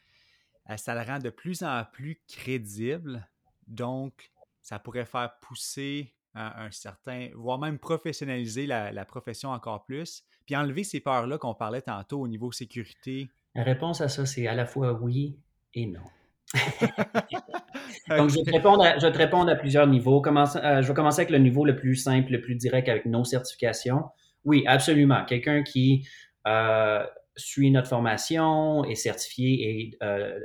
[0.71, 3.29] euh, ça le rend de plus en plus crédible?
[3.67, 10.55] Donc, ça pourrait faire pousser un certain, voire même professionnaliser la, profession encore plus, puis
[10.55, 13.29] enlever ces peurs-là qu'on parlait tantôt au niveau sécurité.
[13.55, 15.37] La réponse à ça, c'est à la fois oui
[15.75, 16.05] et non.
[18.09, 20.23] Donc, je vais, te répondre à, je te répondre à plusieurs niveaux.
[20.27, 23.25] Euh, je vais commencer avec le niveau le plus simple, le plus direct avec nos
[23.25, 24.05] certifications.
[24.45, 25.25] Oui, absolument.
[25.25, 26.07] Quelqu'un qui
[26.47, 27.05] euh,
[27.37, 30.39] suit notre formation, est certifié et euh,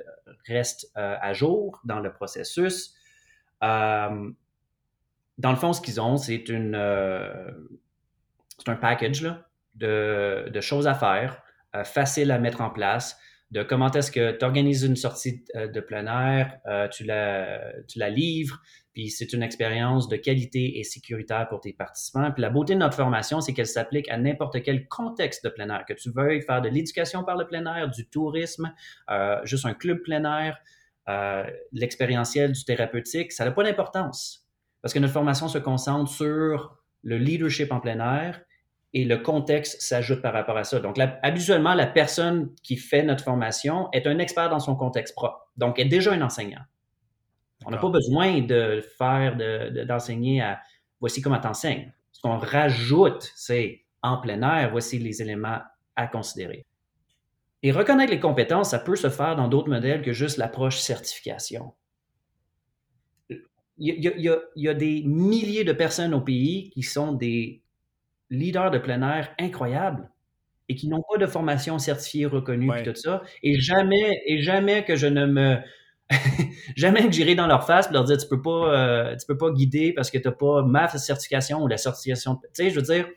[0.47, 2.93] reste à jour dans le processus.
[3.61, 4.35] dans
[5.43, 6.77] le fond, ce qu'ils ont, c'est une
[8.57, 9.23] c'est un package
[9.75, 11.41] de, de, choses à faire,
[11.83, 13.17] facile à mettre en place,
[13.51, 16.57] de comment est-ce que tu organises une sortie de plein air,
[16.91, 18.59] tu, la, tu la livres,
[18.95, 22.31] puis c'est une expérience de qualité et sécuritaire pour tes participants.
[22.31, 25.69] Puis la beauté de notre formation, c'est qu'elle s'applique à n'importe quel contexte de plein
[25.69, 28.73] air, que tu veuilles faire de l'éducation par le plein air, du tourisme,
[29.11, 30.57] euh, juste un club plein air,
[31.09, 34.47] euh, l'expérientiel, du thérapeutique, ça n'a pas d'importance.
[34.81, 38.41] Parce que notre formation se concentre sur le leadership en plein air
[38.95, 40.79] et le contexte s'ajoute par rapport à ça.
[40.79, 45.51] Donc, habituellement, la personne qui fait notre formation est un expert dans son contexte propre,
[45.57, 46.61] donc est déjà un enseignant.
[47.65, 49.35] On n'a pas besoin de faire,
[49.85, 50.61] d'enseigner à
[51.01, 51.91] voici comment t'enseignes.
[52.13, 55.59] Ce qu'on rajoute, c'est en plein air, voici les éléments
[55.97, 56.65] à considérer.
[57.63, 61.73] Et reconnaître les compétences, ça peut se faire dans d'autres modèles que juste l'approche certification.
[63.77, 64.21] Il
[64.55, 67.64] y, a, des milliers de personnes au pays qui sont des
[68.35, 70.09] leaders de plein air incroyables
[70.69, 73.21] et qui n'ont pas de formation certifiée reconnue et tout ça.
[73.43, 75.57] Et jamais, et jamais que je ne me
[76.75, 79.37] jamais que j'irai dans leur face et leur dire tu peux pas euh, tu peux
[79.37, 82.35] pas guider parce que tu n'as pas ma certification ou la certification.
[82.35, 83.07] Tu sais, je veux dire,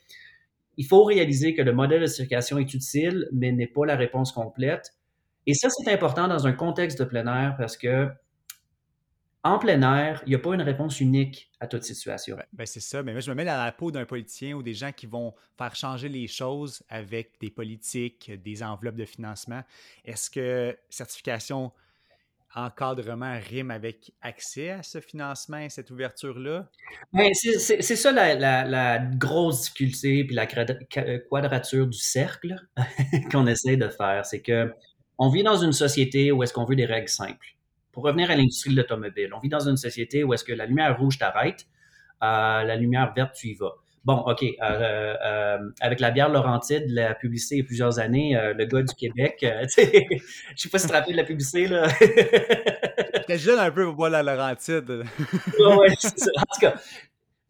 [0.76, 4.32] il faut réaliser que le modèle de certification est utile, mais n'est pas la réponse
[4.32, 4.94] complète.
[5.46, 8.08] Et ça, c'est important dans un contexte de plein air parce que
[9.44, 12.36] en plein air, il n'y a pas une réponse unique à toute situation.
[12.52, 13.02] Ben, c'est ça.
[13.02, 15.32] Mais moi, je me mets dans la peau d'un politicien ou des gens qui vont
[15.56, 19.62] faire changer les choses avec des politiques, des enveloppes de financement.
[20.04, 21.72] Est-ce que certification
[22.54, 26.68] encadrement rime avec accès à ce financement et cette ouverture-là?
[27.12, 32.56] Ben, c'est ça la, grosse difficulté puis la quadrature du cercle
[33.30, 34.26] qu'on essaie de faire.
[34.26, 34.72] C'est que
[35.18, 37.57] on vit dans une société où est-ce qu'on veut des règles simples.
[37.98, 40.66] Pour revenir à l'industrie de l'automobile, on vit dans une société où est-ce que la
[40.66, 41.66] lumière rouge t'arrête,
[42.22, 43.72] euh, la lumière verte tu y vas.
[44.04, 44.44] Bon, OK.
[44.44, 48.66] Euh, euh, avec la bière Laurentide, la publicité il y a plusieurs années, euh, le
[48.66, 49.66] gars du Québec, je
[50.54, 51.88] sais pas si tu te rappelles de la publicité, là.
[52.00, 54.88] J'étais jeune un peu pour boire la Laurentide.
[55.58, 56.30] ouais, ça.
[56.36, 56.74] En tout cas,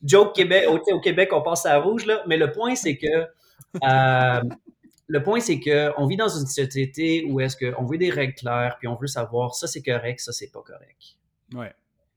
[0.02, 2.22] joke Québec, au, Québec, on passe à rouge, là.
[2.26, 3.26] Mais le point, c'est que
[5.08, 8.76] le point, c'est qu'on vit dans une société où est-ce qu'on veut des règles claires,
[8.78, 11.16] puis on veut savoir ça c'est correct, ça c'est pas correct.
[11.54, 11.74] Ouais.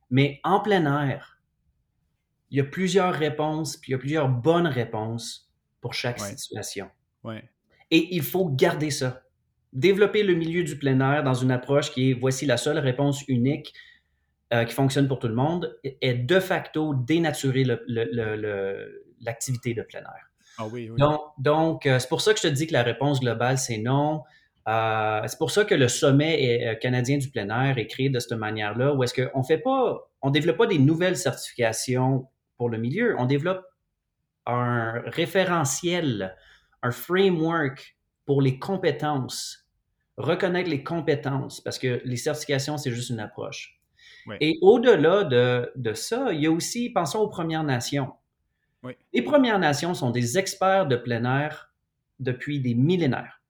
[0.10, 1.39] Mais en plein air,
[2.49, 5.49] il y a plusieurs réponses, puis il y a plusieurs bonnes réponses
[5.80, 6.89] pour chaque situation.
[7.23, 7.49] Ouais.
[7.91, 9.23] Et il faut garder ça.
[9.73, 13.23] développer le milieu du plein air dans une approche qui est voici la seule réponse
[13.27, 13.73] unique
[14.54, 17.63] euh, qui fonctionne pour tout le monde est de facto dénaturer
[19.21, 20.31] l'activité de plein air.
[20.58, 21.00] Ah oui, oui.
[21.00, 23.78] Donc, donc euh, c'est pour ça que je te dis que la réponse globale, c'est
[23.78, 24.24] non.
[24.68, 28.38] Euh, c'est pour ça que le sommet canadien du plein air est créé de cette
[28.38, 33.16] manière-là, où est-ce qu'on fait pas, on développe pas des nouvelles certifications pour le milieu,
[33.18, 33.66] on développe
[34.46, 36.36] un référentiel,
[36.84, 39.68] un framework pour les compétences,
[40.18, 43.82] reconnaître les compétences, parce que les certifications, c'est juste une approche.
[44.40, 48.14] Et au-delà de, ça, il y a aussi, pensons aux Premières Nations.
[49.13, 51.72] Les Premières Nations sont des experts de plein air
[52.20, 53.41] depuis des millénaires.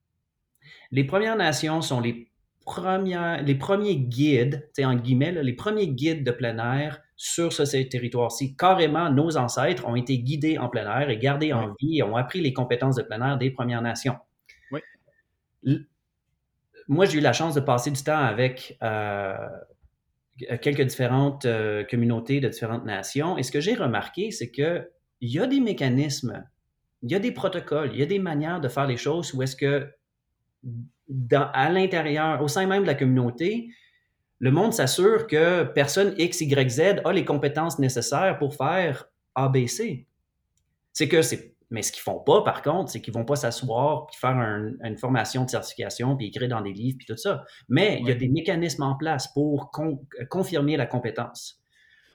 [0.92, 2.32] Les Premières Nations sont les,
[2.66, 8.56] premières, les premiers guides, en guillemets, les premiers guides de plein air sur ce, territoire-ci.
[8.56, 12.16] Carrément, nos ancêtres ont été guidés en plein air et gardés en vie et ont
[12.16, 14.18] appris les compétences de plein air des Premières Nations.
[16.88, 19.36] Moi, j'ai eu la chance de passer du temps avec euh,
[20.62, 23.38] quelques différentes euh, communautés de différentes nations.
[23.38, 24.50] Et ce que j'ai remarqué, c'est
[25.22, 26.44] qu'il y a des mécanismes,
[27.04, 29.42] il y a des protocoles, il y a des manières de faire les choses où
[29.42, 29.88] est-ce que
[31.32, 33.70] à l'intérieur, au sein même de la communauté,
[34.40, 39.06] le monde s'assure que personne X, Y, Z a les compétences nécessaires pour faire
[39.36, 40.08] ABC.
[40.94, 44.06] C'est que c'est mais ce qu'ils font pas, par contre, c'est qu'ils vont pas s'asseoir
[44.08, 47.46] puis faire une formation de certification puis écrire dans des livres puis tout ça.
[47.70, 49.72] Mais il y a des mécanismes en place pour
[50.30, 51.61] confirmer la compétence.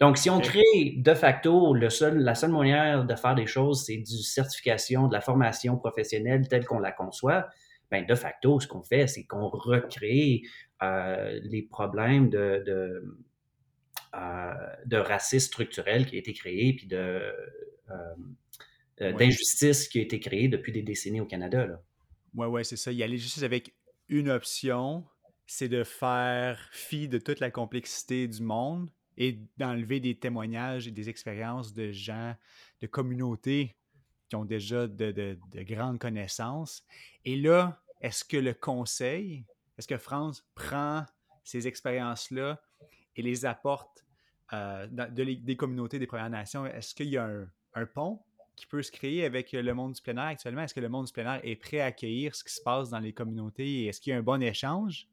[0.01, 3.85] Donc, si on crée de facto le seul, la seule manière de faire des choses,
[3.87, 7.49] c'est du certification, de la formation professionnelle telle qu'on la conçoit,
[7.91, 10.43] ben de facto, ce qu'on fait, c'est qu'on recrée
[10.83, 13.17] euh, les problèmes de, de,
[14.15, 14.55] euh,
[14.85, 17.33] de, racisme structurel qui a été créé, puis de
[17.91, 21.67] euh, d'injustice qui a été créée depuis des décennies au Canada.
[21.67, 21.81] Là.
[22.35, 22.93] Ouais, ouais, c'est ça.
[22.93, 23.75] Il y a juste avec
[24.09, 25.05] une option,
[25.47, 30.91] c'est de faire fi de toute la complexité du monde et d'enlever des témoignages et
[30.91, 32.35] des expériences de gens,
[32.81, 33.77] de communautés
[34.29, 36.85] qui ont déjà de, de, de grandes connaissances.
[37.25, 39.45] Et là, est-ce que le conseil,
[39.79, 41.05] est-ce que France prend
[41.45, 42.61] ces expériences-là
[43.15, 44.05] et les apporte
[44.53, 46.67] euh, des communautés des Premières Nations?
[46.67, 48.21] Est-ce qu'il y a un, un pont
[48.57, 50.63] qui peut se créer avec le monde du plein air actuellement?
[50.63, 52.91] Est-ce que le monde du plein air est prêt à accueillir ce qui se passe
[52.91, 55.09] dans les communautés est-ce qu'il y a un bon échange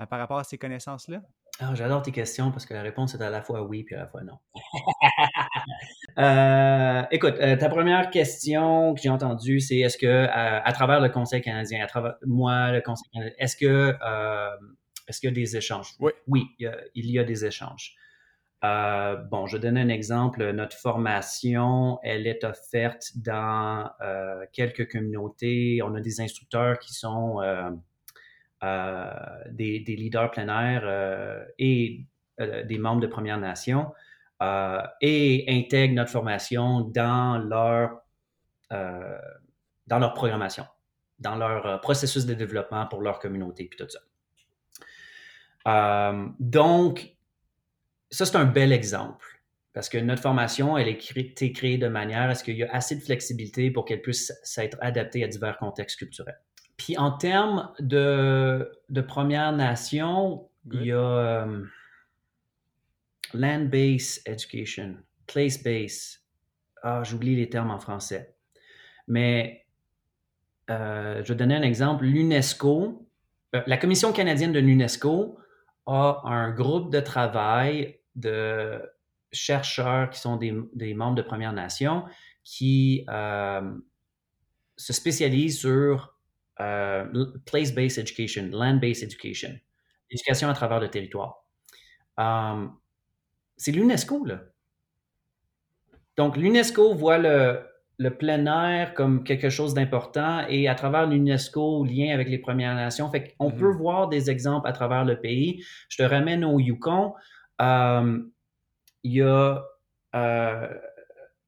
[0.00, 1.22] euh, par rapport à ces connaissances-là?
[1.62, 3.98] Ah, j'adore tes questions parce que la réponse est à la fois oui puis à
[3.98, 4.38] la fois non.
[6.18, 11.08] Euh, écoute, euh, ta première question que j'ai entendue, c'est est-ce que à, travers le
[11.08, 13.94] Conseil canadien, à travers moi, le Conseil canadien, est-ce que
[15.08, 15.94] est-ce qu'il y a des échanges?
[16.00, 16.12] Oui.
[16.26, 17.94] Oui, il y a des échanges.
[18.62, 20.52] Euh, bon, je donne un exemple.
[20.52, 25.80] Notre formation, elle est offerte dans euh, quelques communautés.
[25.82, 27.40] On a des instructeurs qui sont
[28.62, 29.10] euh,
[29.50, 32.04] des, leaders plein air et
[32.38, 33.92] des membres de Première Nation
[35.00, 38.00] et intègrent notre formation dans leur,
[38.70, 40.64] dans leur programmation,
[41.18, 44.00] dans leur processus de développement pour leur communauté, puis tout ça.
[46.38, 47.14] donc,
[48.10, 49.40] ça, c'est un bel exemple.
[49.72, 52.70] Parce que notre formation, elle a été créée de manière à ce qu'il y ait
[52.70, 56.40] assez de flexibilité pour qu'elle puisse s'être adaptée à divers contextes culturels.
[56.80, 61.62] Puis en termes de, de Première Nation, il y a euh,
[63.34, 66.22] land-based education, place-based.
[66.82, 68.34] Ah, j'oublie les termes en français.
[69.08, 69.66] Mais
[70.70, 72.06] euh, je vais donner un exemple.
[72.06, 73.06] L'UNESCO,
[73.54, 75.38] euh, la Commission canadienne de l'UNESCO
[75.84, 78.80] a un groupe de travail de
[79.32, 82.06] chercheurs qui sont des, membres de Première Nation
[82.42, 86.16] qui se spécialisent sur
[86.60, 87.04] euh,
[87.46, 89.58] place-based education, land-based education,
[90.10, 91.44] éducation à travers le territoire.
[92.18, 92.66] Euh,
[93.56, 94.40] c'est l'UNESCO, là.
[96.16, 97.60] Donc, l'UNESCO voit le,
[97.98, 102.74] le plein air comme quelque chose d'important et à travers l'UNESCO, lien avec les Premières
[102.74, 103.10] Nations.
[103.10, 103.56] Fait qu'on mm-hmm.
[103.58, 105.64] peut voir des exemples à travers le pays.
[105.88, 107.14] Je te ramène au Yukon.
[107.60, 108.18] Euh,
[109.02, 109.62] il y a
[110.14, 110.68] euh,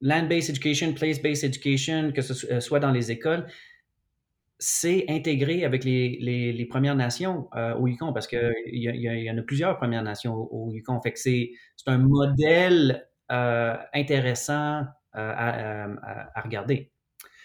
[0.01, 3.47] land-based education, place-based education, que ce euh, soit dans les écoles,
[4.65, 9.77] c'est intégré avec les, Premières Nations au Yukon parce qu'il y, y, en a plusieurs
[9.77, 11.01] Premières Nations au, Yukon.
[11.01, 11.51] Fait que c'est
[11.85, 15.85] un modèle intéressant à,
[16.33, 16.91] à, regarder.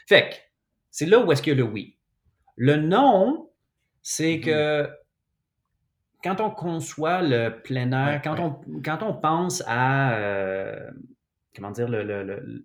[0.08, 0.34] Fait que
[0.92, 1.98] c'est là où est-ce a le oui.
[2.54, 3.50] Le non,
[4.00, 4.40] c'est mm-hmm.
[4.40, 4.90] que
[6.22, 10.90] quand on conçoit le plein air, quand, On, quand on pense à, euh,
[11.54, 12.64] comment dire, le, le, le,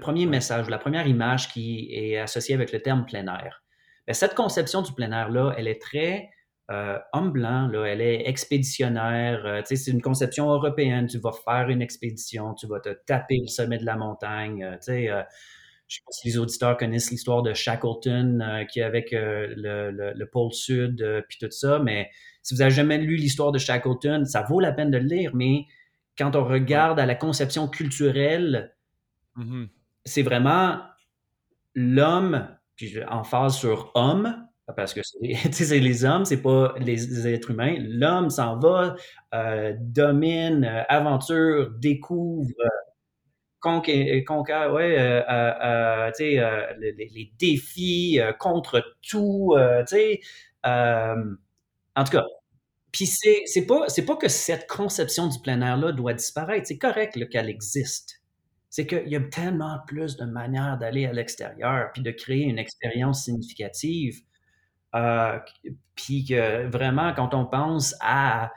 [0.00, 3.62] premier message, la première image qui est associée avec le terme plein air,
[4.12, 6.30] cette conception du plein air-là, elle est très
[6.70, 9.44] euh, homme blanc, là, elle est expéditionnaire.
[9.44, 11.06] Euh, c'est une conception européenne.
[11.08, 14.62] Tu vas faire une expédition, tu vas te taper le sommet de la montagne.
[14.62, 15.24] Euh, je ne
[15.88, 21.04] sais pas si les auditeurs connaissent l'histoire de Shackleton qui est avec le, pôle sud
[21.28, 22.08] puis tout ça, mais
[22.44, 25.32] si vous n'avez jamais lu l'histoire de Shackleton, ça vaut la peine de le lire,
[25.34, 25.64] mais
[26.16, 28.72] quand on regarde à la conception culturelle,
[29.40, 29.68] mm-hmm.
[30.04, 30.80] c'est vraiment
[31.74, 35.00] l'homme, puis en phase sur homme, parce que
[35.52, 37.76] c'est les hommes, c'est pas les, êtres humains.
[37.78, 38.94] L'homme s'en va,
[39.34, 45.24] euh, domine, euh, aventure, découvre, euh, conquiert, ouais,
[46.18, 49.54] les, les, défis contre tout,
[50.64, 52.24] en tout cas,
[52.92, 56.66] puis c'est, pas, pas que cette conception du plein air-là doit disparaître.
[56.66, 58.19] C'est correct qu'elle existe.
[58.70, 62.58] C'est qu'il y a tellement plus de manières d'aller à l'extérieur puis de créer une
[62.58, 64.20] expérience significative.
[64.94, 65.38] Euh,
[65.94, 68.50] puis que vraiment, quand on pense à,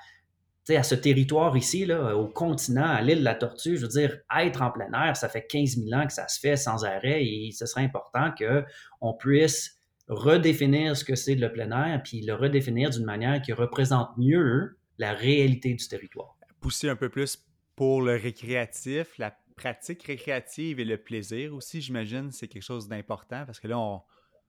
[0.69, 4.17] à ce territoire ici, là, au continent, à l'île de la Tortue, je veux dire,
[4.39, 7.23] être en plein air, ça fait 15 000 ans que ça se fait sans arrêt
[7.23, 12.33] et ce serait important qu'on puisse redéfinir ce que c'est le plein air, puis le
[12.33, 16.35] redéfinir d'une manière qui représente mieux la réalité du territoire.
[16.59, 17.43] Pousser un peu plus
[17.75, 23.45] pour le récréatif, la pratique récréative et le plaisir aussi, j'imagine, c'est quelque chose d'important
[23.45, 24.01] parce que là, on,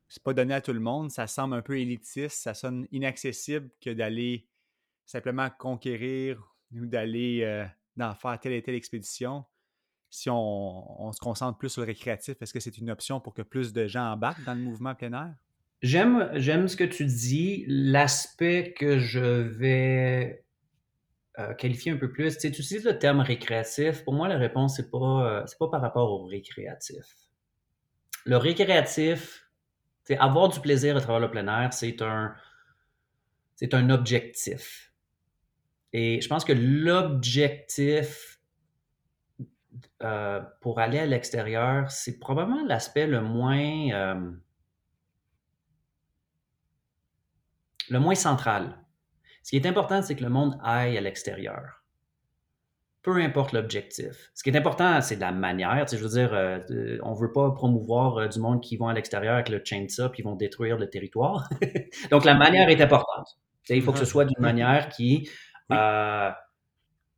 [0.09, 3.71] c'est pas donné à tout le monde, ça semble un peu élitiste, ça sonne inaccessible
[3.81, 4.47] que d'aller
[5.07, 6.43] simplement conquérir
[6.73, 7.65] ou d'aller euh,
[8.15, 9.45] faire telle et telle expédition.
[10.11, 13.43] Si on, se concentre plus sur le récréatif, est-ce que c'est une option pour que
[13.43, 15.35] plus de gens embarquent dans le mouvement plein air?
[15.83, 17.65] J'aime, j'aime ce que tu dis.
[17.67, 20.44] L'aspect que je vais
[21.39, 24.05] euh, qualifier un peu plus, tu utilises le terme récréatif.
[24.05, 27.05] Pour moi, la réponse, c'est pas, euh, c'est pas par rapport au récréatif.
[28.25, 29.49] Le récréatif,
[30.19, 32.35] avoir du plaisir à travers le plein air, c'est un,
[33.57, 34.93] c'est objectif.
[35.93, 38.41] Et je pense que l'objectif
[40.03, 44.21] euh, pour aller à l'extérieur, c'est probablement l'aspect le moins
[47.91, 48.84] le moins central.
[49.45, 51.85] Ce qui est important, c'est que le monde aille à l'extérieur
[53.05, 54.31] peu importe l'objectif.
[54.35, 55.85] Ce qui est important, c'est la manière.
[55.85, 58.63] Tu sais, je veux dire, euh, euh, on ne veut pas promouvoir euh, du monde
[58.63, 61.49] qui vont à l'extérieur avec le chainsaw puis vont détruire le territoire.
[62.11, 63.27] Donc, la manière est importante.
[63.63, 65.29] Tu sais, il faut que ce soit d'une manière qui...
[65.71, 66.33] je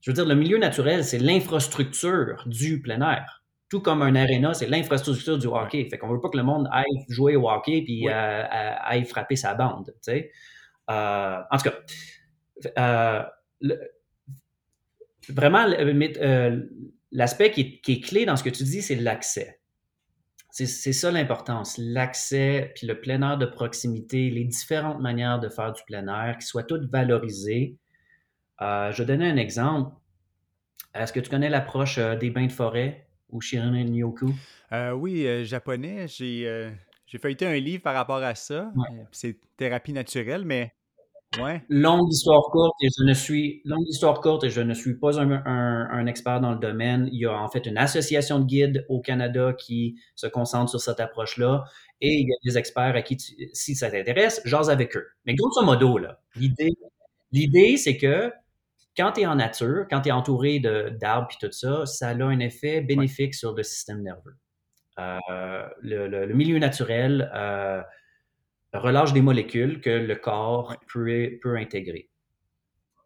[0.09, 3.45] veux dire, le milieu naturel, c'est l'infrastructure du plein air.
[3.69, 5.89] Tout comme un aréna, c'est l'infrastructure du hockey.
[5.89, 9.55] Fait qu'on veut pas que le monde aille jouer au hockey puis aille frapper sa
[9.55, 9.93] bande.
[10.05, 10.31] Tu sais.
[10.89, 11.77] en tout cas,
[13.61, 13.79] le,
[15.29, 16.61] vraiment, euh,
[17.13, 19.61] l'aspect qui, est clé dans ce que tu dis, c'est l'accès.
[20.51, 25.71] C'est ça l'importance, l'accès, puis le plein air de proximité, les différentes manières de faire
[25.71, 27.77] du plein air, qui soient toutes valorisées.
[28.63, 29.95] Euh, je vais donner un exemple.
[30.95, 34.33] Est-ce que tu connais l'approche euh, des bains de forêt ou Shirin Yoku?
[34.95, 36.07] oui, japonais.
[36.09, 38.73] J'ai feuilleté un livre par rapport à ça.
[39.13, 40.73] C'est thérapie naturelle, mais
[41.69, 45.21] Longue histoire courte et je ne suis longue histoire courte et je ne suis pas
[45.21, 47.09] un, expert dans le domaine.
[47.13, 50.81] Il y a en fait une association de guides au Canada qui se concentre sur
[50.81, 51.65] cette approche-là
[52.01, 53.19] et il y a des experts à qui,
[53.53, 55.07] si ça t'intéresse, j'ose avec eux.
[55.25, 56.73] Mais grosso modo, là, l'idée,
[57.33, 58.31] l'idée c'est que
[58.97, 62.15] quand tu es en nature, quand tu es entouré d'arbres et tout ça, ça a
[62.15, 64.37] un effet bénéfique sur le système nerveux.
[64.99, 67.83] Euh, le, milieu naturel, euh,
[68.73, 72.09] relâche des molécules que le corps peut, peut intégrer.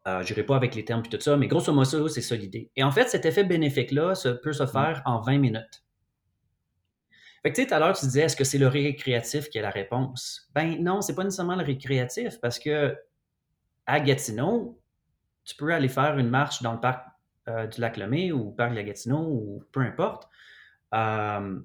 [0.07, 2.35] Euh, je n'irai pas avec les termes et tout ça, mais grosso modo, c'est ça
[2.35, 2.71] l'idée.
[2.77, 5.85] Et en fait, cet effet bénéfique-là peut se faire en 20 minutes.
[7.43, 9.59] Fait que tu sais, tout à l'heure, tu disais, est-ce que c'est le récréatif qui
[9.59, 10.51] est la réponse?
[10.55, 12.97] Ben non, c'est pas nécessairement le récréatif parce que
[13.87, 14.79] à Gatineau,
[15.45, 17.07] tu peux aller faire une marche dans le parc
[17.49, 20.29] euh, du lac Lemay ou parc de la Gatineau ou peu importe.
[20.95, 21.61] Euh,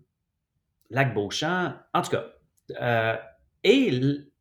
[0.89, 2.25] lac Beauchamp, en tout cas,
[3.65, 3.91] et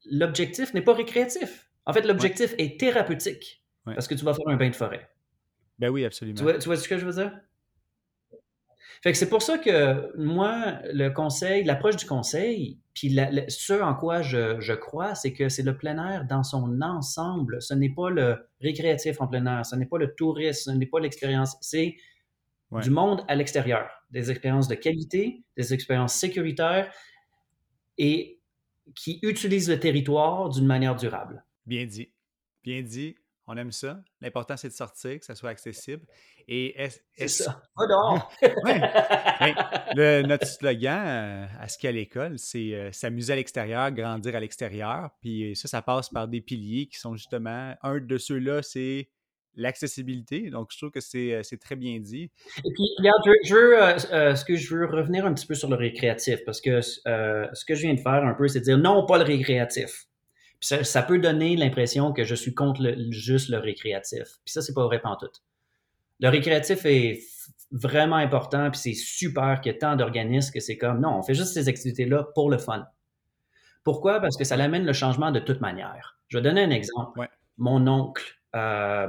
[0.04, 1.70] l'objectif n'est pas récréatif.
[1.86, 3.64] En fait, l'objectif est thérapeutique.
[3.84, 5.08] Parce que tu vas faire un bain de forêt.
[5.78, 6.36] Ben oui, absolument.
[6.36, 7.32] Tu vois, ce que je veux dire?
[9.02, 13.14] Fait que c'est pour ça que moi, le conseil, l'approche du conseil, puis
[13.48, 17.60] ce en quoi je, crois, c'est que c'est le plein air dans son ensemble.
[17.60, 20.86] Ce n'est pas le récréatif en plein air, ce n'est pas le tourisme, ce n'est
[20.86, 21.96] pas l'expérience, c'est
[22.82, 23.90] du monde à l'extérieur.
[24.10, 26.90] Des expériences de qualité, des expériences sécuritaires
[27.98, 28.40] et
[28.94, 31.44] qui utilisent le territoire d'une manière durable.
[31.66, 32.12] Bien dit.
[32.62, 33.16] Bien dit.
[33.46, 34.02] On aime ça.
[34.22, 36.06] L'important, c'est de sortir, que ça soit accessible.
[36.48, 37.62] Et est, c'est ça.
[37.76, 38.32] Va dehors!
[39.96, 44.40] Ben, notre slogan euh, à ce qu'à l'école, c'est euh, s'amuser à l'extérieur, grandir à
[44.40, 45.10] l'extérieur.
[45.20, 49.10] Puis ça, ça passe par des piliers qui sont justement, un de ceux-là, c'est
[49.56, 50.50] l'accessibilité.
[50.50, 52.30] Donc, je trouve que c'est, euh, très bien dit.
[52.64, 55.76] Et puis, regarde, je, veux, ce que je veux revenir un petit peu sur le
[55.76, 59.18] récréatif, parce que ce que je viens de faire un peu, c'est dire non, pas
[59.18, 60.06] le récréatif
[60.64, 62.80] ça, peut donner l'impression que je suis contre
[63.10, 64.24] juste le récréatif.
[64.44, 65.28] Puis ça, c'est pas vrai tout.
[66.20, 67.20] Le récréatif est
[67.70, 71.22] vraiment important, puis c'est super qu'il y ait tant d'organismes que c'est comme, non, on
[71.22, 72.86] fait juste ces activités-là pour le fun.
[73.82, 74.20] Pourquoi?
[74.20, 76.18] Parce que ça amène le changement de toute manière.
[76.28, 77.28] Je vais donner un exemple.
[77.58, 78.24] Mon oncle,
[78.54, 79.08] euh,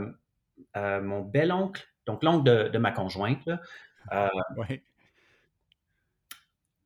[0.76, 3.48] euh, mon bel oncle, donc l'oncle de, ma conjointe,
[4.14, 4.28] euh,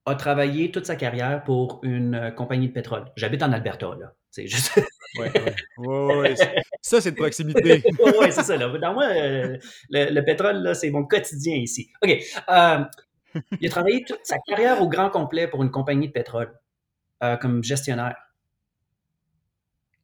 [0.06, 3.06] a travaillé toute sa carrière pour une compagnie de pétrole.
[3.16, 4.14] J'habite en Alberta, là.
[4.32, 4.80] C'est juste.
[5.18, 5.32] ouais,
[5.78, 6.36] ouais.
[6.82, 7.84] Ça, c'est de proximité.
[8.00, 8.58] oui, c'est ça.
[8.58, 8.70] Là.
[8.78, 9.58] Dans moi, euh,
[9.90, 11.92] le, pétrole, là, c'est mon quotidien ici.
[12.04, 12.18] OK.
[12.50, 12.84] Euh,
[13.60, 16.54] il a travaillé toute sa carrière au grand complet pour une compagnie de pétrole
[17.24, 18.16] euh, comme gestionnaire.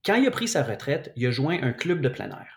[0.04, 2.55] Quand il a pris sa retraite, il a joint un club de plein air.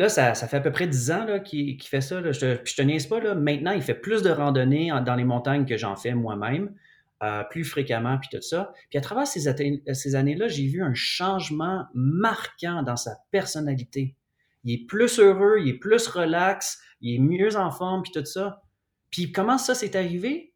[0.00, 2.22] Là, ça, fait à peu près 10 ans qu'il fait ça.
[2.32, 3.34] Je, te, je te niaise pas.
[3.34, 6.74] Maintenant, il fait plus de randonnées dans les montagnes que j'en fais moi-même.
[7.22, 8.72] Euh, plus fréquemment, puis tout ça.
[8.88, 9.52] Puis à travers ces,
[9.92, 14.16] ces années-là, j'ai vu un changement marquant dans sa personnalité.
[14.64, 18.24] Il est plus heureux, il est plus relax, il est mieux en forme, puis tout
[18.24, 18.62] ça.
[19.10, 20.54] Puis comment ça s'est arrivé?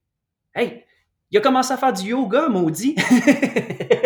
[0.54, 0.84] Hey,
[1.30, 2.96] il a commencé à faire du yoga, maudit.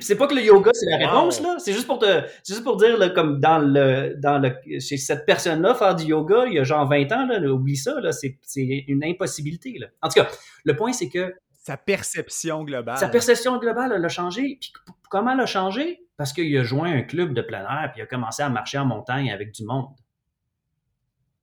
[0.00, 2.76] c'est pas que le yoga c'est la réponse là, c'est juste pour te juste pour
[2.76, 6.54] dire là, comme dans le dans le chez cette personne là faire du yoga il
[6.54, 9.88] y a genre 20 ans là, oublie ça là, c'est une impossibilité là.
[10.02, 10.28] En tout cas,
[10.64, 12.98] le point c'est que sa perception globale.
[12.98, 14.58] Sa perception globale elle a changé.
[14.60, 14.72] Puis
[15.08, 16.06] comment elle a changé?
[16.16, 18.78] Parce qu'il a joint un club de plein air puis il a commencé à marcher
[18.78, 19.94] en montagne avec du monde.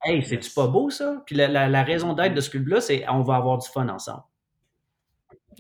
[0.04, 1.22] Hey, c'est-tu pas beau ça?
[1.26, 4.24] Puis la, la raison d'être de ce club-là, c'est on va avoir du fun ensemble.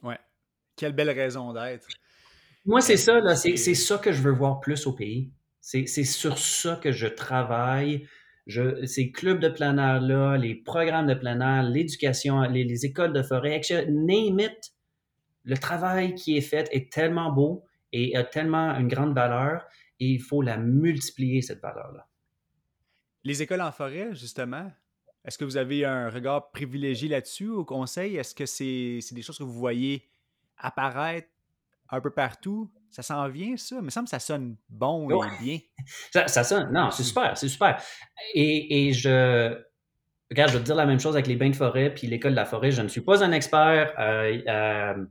[0.04, 0.18] Ouais.
[0.76, 1.88] Quelle belle raison d'être.
[2.66, 3.36] Moi, c'est ça, là.
[3.36, 5.32] C'est, ça que je veux voir plus au pays.
[5.62, 8.08] C'est, sur ça que je travaille.
[8.48, 13.22] Je, ces clubs de plein air-là, les programmes de plein air, l'éducation, les, écoles de
[13.22, 14.74] forêt, name it.
[15.44, 19.66] Le travail qui est fait est tellement beau et a tellement une grande valeur
[20.00, 22.08] et il faut la multiplier, cette valeur-là.
[23.24, 24.72] Les écoles en forêt, justement,
[25.26, 28.18] est-ce que vous avez un regard privilégié là-dessus au conseil?
[28.18, 30.10] Est-ce que c'est, c'est des choses que vous voyez
[30.58, 31.30] apparaître
[31.92, 32.72] un peu partout.
[32.90, 33.78] Ça s'en vient, ça.
[33.78, 35.60] Il me semble que ça sonne bon et bien.
[36.12, 36.72] Ça, sonne.
[36.74, 37.82] Non, c'est super, c'est super.
[38.34, 39.58] Et, je.
[40.30, 42.32] Regarde, je vais te dire la même chose avec les bains de forêt puis l'école
[42.32, 42.72] de la forêt.
[42.72, 43.94] Je ne suis pas un expert.
[44.00, 45.06] Euh, euh,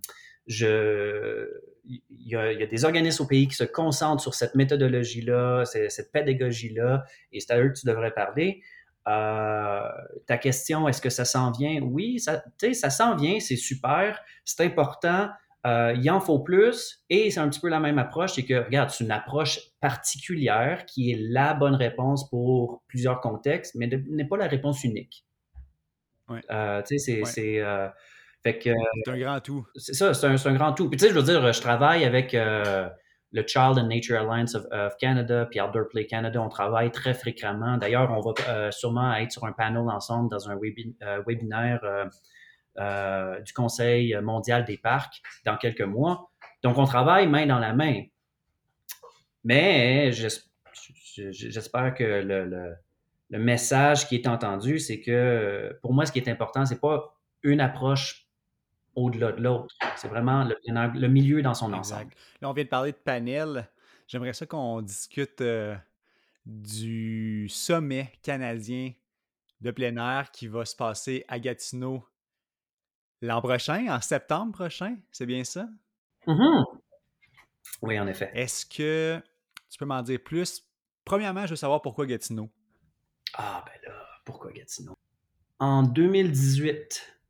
[0.46, 1.48] je.
[1.84, 7.02] Il y, a, des organismes au pays qui se concentrent sur cette méthodologie-là, cette pédagogie-là,
[7.32, 8.62] et c'est à eux que tu devrais parler.
[9.08, 9.88] Euh,
[10.26, 11.80] ta question, est-ce que ça s'en vient?
[11.82, 15.30] Oui, ça, ça s'en vient, c'est super, c'est important.
[15.66, 18.64] Euh, il en faut plus et c'est un petit peu la même approche, c'est que,
[18.64, 24.24] regarde, c'est une approche particulière qui est la bonne réponse pour plusieurs contextes, mais n'est
[24.24, 25.26] pas la réponse unique.
[26.50, 27.60] Euh, tu sais, c'est...
[27.60, 27.88] Euh,
[28.42, 28.72] c'est
[29.06, 29.66] un grand tout.
[29.76, 30.88] C'est ça, c'est un, grand tout.
[30.88, 34.96] Puis tu sais, je veux dire, je travaille avec le Child and Nature Alliance of,
[34.98, 36.40] Canada, puis Outdoor Play Canada.
[36.40, 37.76] On travaille très fréquemment.
[37.76, 41.80] D'ailleurs, on va sûrement être sur un panel ensemble dans un webinaire
[42.78, 46.30] euh, du Conseil mondial des parcs dans quelques mois.
[46.62, 48.02] Donc, on travaille main dans la main.
[49.44, 52.04] Mais j'espère que
[53.30, 57.16] le, message qui est entendu, c'est que pour moi, ce qui est important, c'est pas
[57.42, 58.26] une approche
[58.94, 59.74] au-delà de l'autre.
[59.96, 62.12] C'est vraiment le, milieu dans son ensemble.
[62.40, 63.68] Là, on vient de parler de panel.
[64.06, 65.76] J'aimerais ça qu'on discute euh,
[66.44, 68.92] du sommet canadien
[69.60, 72.04] de plein air qui va se passer à Gatineau
[73.22, 75.68] L'an prochain, en septembre prochain, c'est bien ça?
[76.26, 76.64] Mm-hmm.
[77.82, 78.30] Oui, en effet.
[78.34, 79.22] Est-ce que
[79.68, 80.66] tu peux m'en dire plus?
[81.04, 82.50] Premièrement, je veux savoir pourquoi Gatineau.
[83.34, 84.94] Ah, ben là, pourquoi Gatineau?
[85.58, 87.20] En 2018,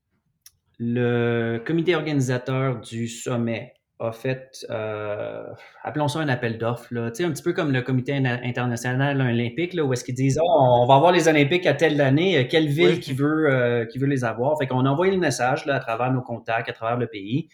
[0.78, 5.44] le comité organisateur du sommet a fait, euh,
[5.82, 9.92] appelons ça un appel d'offres, un petit peu comme le comité international olympique, là, où
[9.92, 12.98] est-ce qu'ils disent oh, on va avoir les Olympiques à telle année, euh, quelle ville
[13.01, 14.57] qui, veut, euh, qui veut les avoir?
[14.59, 17.48] Fait qu'on a envoyé le message là, à travers nos contacts, à travers le pays,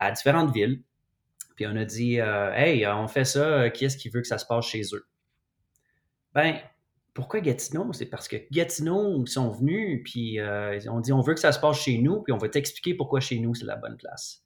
[0.00, 0.82] à différentes villes.
[1.54, 4.44] Puis on a dit Hey, on fait ça, qui est-ce qui veut que ça se
[4.44, 5.06] passe chez eux?
[6.34, 6.56] Ben,
[7.14, 7.92] pourquoi Gatineau?
[7.94, 10.38] C'est parce que Gatineau, ils sont venus, puis
[10.90, 13.20] on dit on veut que ça se passe chez nous, puis on va t'expliquer pourquoi
[13.20, 14.45] chez nous, c'est la bonne place.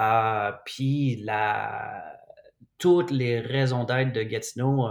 [0.00, 2.18] Euh, puis la,
[2.78, 4.90] toutes les raisons d'être de Gatineau.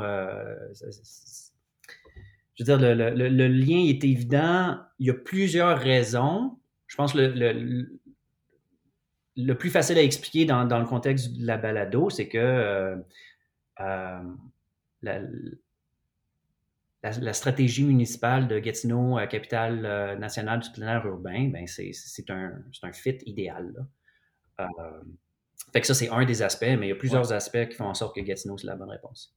[2.55, 4.79] je veux dire, le, lien est évident.
[4.99, 6.57] Il y a plusieurs raisons.
[6.87, 7.19] Je pense que
[9.35, 13.03] le, plus facile à expliquer dans, le contexte de la balado, c'est que
[15.01, 15.21] la,
[17.03, 22.29] la, stratégie municipale de Gatineau, euh, capitale euh, nationale du plein air urbain, ben c'est
[22.29, 23.73] un, un, fit idéal.
[24.59, 24.65] Euh,
[25.71, 27.87] fait que ça, c'est un des aspects, mais il y a plusieurs aspects qui font
[27.87, 29.35] en sorte que Gatineau, c'est la bonne réponse.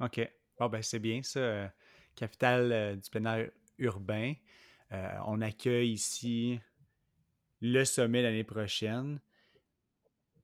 [0.00, 0.20] OK.
[0.58, 1.72] Bon, ben, c'est bien ça.
[2.16, 4.34] Capitale du plein air urbain.
[5.26, 6.58] on accueille ici
[7.60, 9.20] le sommet l'année prochaine.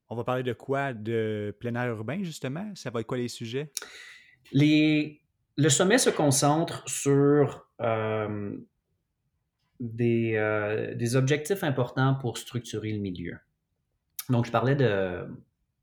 [0.09, 0.93] On va parler de quoi?
[0.93, 2.73] De plein air urbain, justement?
[2.75, 3.71] Ça va être quoi les sujets?
[4.53, 5.23] Les...
[5.57, 8.57] Le sommet se concentre sur euh,
[9.81, 13.39] des, euh, des, objectifs importants pour structurer le milieu.
[14.29, 15.27] Donc, je parlais de,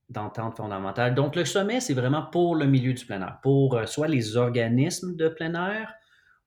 [0.09, 1.15] d'entente fondamentale.
[1.15, 4.37] Donc, le sommet, c'est vraiment pour le milieu du plein air, pour euh, soit les
[4.37, 5.93] organismes de plein air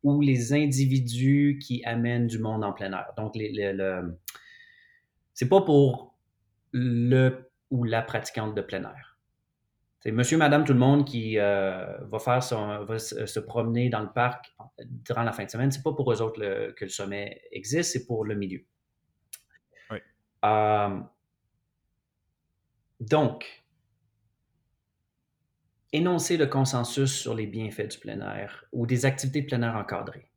[0.02, 3.12] ou les individus qui amènent du monde en plein air.
[3.16, 3.36] Donc,
[5.34, 6.14] c'est pas pour
[6.72, 9.09] le ou la pratiquante de plein air.
[10.00, 14.00] C'est monsieur, madame, tout le monde qui euh, va faire son, va se promener dans
[14.00, 16.40] le parc durant la fin de semaine, c'est pas pour eux autres
[16.72, 18.64] que le sommet existe, c'est pour le milieu.
[19.90, 19.98] Oui.
[20.46, 21.00] Euh,
[23.00, 23.62] donc,
[25.92, 29.76] énoncer le consensus sur les bienfaits du plein air ou des activités de plein air
[29.76, 30.30] encadrées.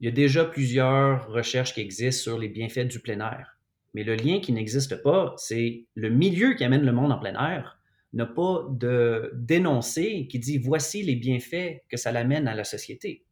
[0.00, 3.56] Il y a déjà plusieurs recherches qui existent sur les bienfaits du plein air.
[3.94, 7.34] Mais le lien qui n'existe pas, c'est le milieu qui amène le monde en plein
[7.34, 7.78] air
[8.12, 13.24] n'a pas de dénoncer qui dit voici les bienfaits que ça l'amène à la société.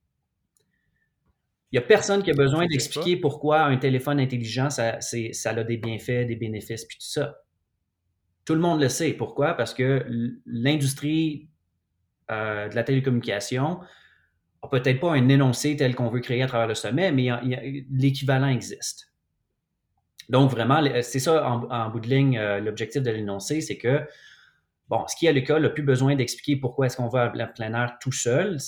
[1.73, 5.65] Il n'y a personne qui a besoin d'expliquer pourquoi un téléphone intelligent, ça, ça a
[5.65, 7.39] des bienfaits, des bénéfices, puis tout ça.
[8.45, 9.13] Tout le monde le sait.
[9.15, 9.55] Pourquoi?
[9.55, 10.07] Parce que
[10.47, 11.49] l'industrie
[12.31, 13.81] euh, de la télécommunication
[14.63, 17.29] n'a peut-être pas un énoncé tel qu'on veut créer à travers le sommet, mais
[17.91, 19.13] l'équivalent existe.
[20.29, 24.01] Donc, vraiment, c'est ça, en, bout de ligne, euh, l'objectif de l'énoncé, c'est que,
[24.89, 27.75] bon, ce qui à l'école n'a plus besoin d'expliquer pourquoi est-ce qu'on va à plein
[27.75, 28.59] air tout seul.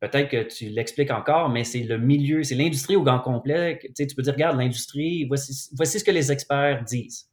[0.00, 3.78] Peut-être que tu l'expliques encore, mais c'est le milieu, c'est l'industrie au grand complet.
[3.82, 7.30] Tu, sais, tu peux dire, regarde, l'industrie, voici, voici ce que les experts disent.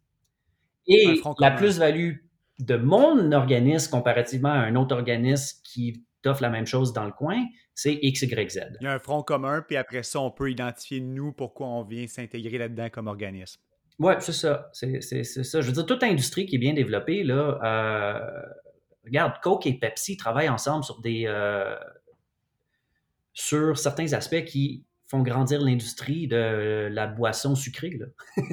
[0.88, 2.14] Et la plus-value
[2.60, 7.12] de mon organisme comparativement à un autre organisme qui t'offre la même chose dans le
[7.12, 8.60] coin, c'est X, Y, Z.
[8.80, 11.84] Il y a un front commun, puis après ça, on peut identifier nous pourquoi on
[11.84, 13.60] vient s'intégrer là-dedans comme organisme.
[14.02, 14.68] Oui, c'est ça.
[14.74, 15.62] C'est, ça.
[15.62, 18.42] Je veux dire, toute industrie qui est bien développée, là, euh,
[19.06, 21.76] regarde, Coke et Pepsi travaillent ensemble sur des euh,
[23.32, 27.92] sur certains aspects qui font grandir l'industrie de la boisson sucrée.
[27.92, 28.08] Là.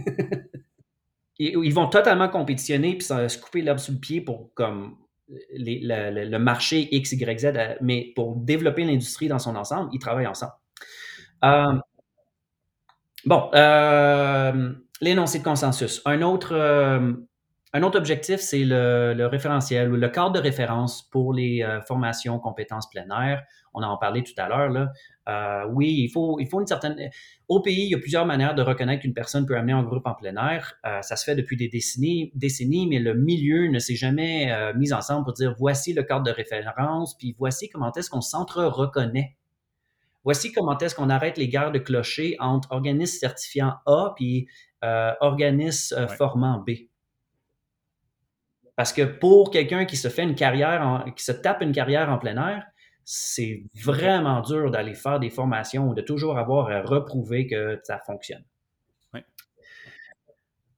[1.39, 6.95] ils vont totalement compétitionner puis se couper l'herbe sous le pied pour comme le, marché
[6.95, 10.53] X, Y, Z, euh, mais pour développer l'industrie dans son ensemble, ils travaillent ensemble.
[13.25, 13.51] bon,
[15.01, 16.03] l'énoncé de consensus.
[16.05, 17.13] Un autre, euh,
[17.75, 23.05] objectif, c'est le, référentiel ou le cadre de référence pour les euh, formations compétences plein.
[23.75, 24.89] On en parlait tout à l'heure.
[25.29, 27.11] Euh, oui, il faut, une certaine.
[27.49, 30.07] Au pays, il y a plusieurs manières de reconnaître qu'une personne peut amener un groupe
[30.07, 30.75] en plein air.
[31.03, 35.35] ça se fait depuis des décennies, mais le milieu ne s'est jamais mis ensemble pour
[35.35, 39.37] dire voici le cadre de référence, puis voici comment est-ce qu'on s'entre-reconnaît
[40.25, 44.47] voici comment est-ce qu'on arrête les guerres de clocher entre organismes certifiants A puis
[44.85, 46.71] euh, organisme euh, formant B.
[48.77, 52.19] Parce que pour quelqu'un qui se fait une carrière, qui se tape une carrière en
[52.19, 52.65] plein air,
[53.05, 57.99] c'est vraiment dur d'aller faire des formations ou de toujours avoir à reprouver que ça
[58.07, 58.45] fonctionne.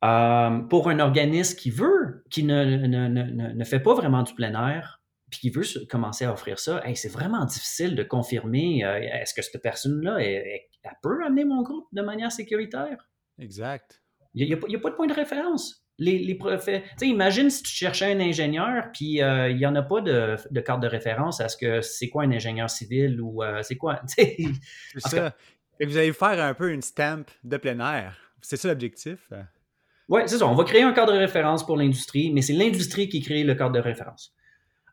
[0.02, 5.02] Euh, pour un organisme qui veut, qui ne, ne, fait pas vraiment du plein air,
[5.28, 9.60] puis qui veut commencer à offrir ça, c'est vraiment difficile de confirmer est-ce que cette
[9.60, 10.60] personne-là, elle,
[11.02, 13.09] peut amener mon groupe de manière sécuritaire?
[13.40, 14.00] Exact.
[14.34, 15.84] Il n'y a, pas de point de référence.
[15.98, 16.38] Les, les
[17.02, 20.80] imagine si tu cherchais un ingénieur, puis euh, il n'y en a pas de, carte
[20.80, 24.00] de référence à ce que c'est quoi un ingénieur civil ou euh, c'est quoi.
[24.06, 24.38] c'est
[24.96, 25.34] ça.
[25.78, 28.16] Et vous allez faire un peu une stamp de plein air.
[28.40, 29.30] C'est ça l'objectif?
[30.08, 30.46] Oui, c'est ça.
[30.46, 33.54] On va créer un cadre de référence pour l'industrie, mais c'est l'industrie qui crée le
[33.54, 34.34] cadre de référence.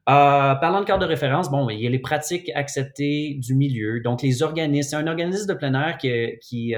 [0.09, 3.99] Euh, parlant de cadre de référence, bon, il y a les pratiques acceptées du milieu.
[3.99, 6.09] Donc, les organismes, c'est un organisme de plein air qui,
[6.41, 6.75] qui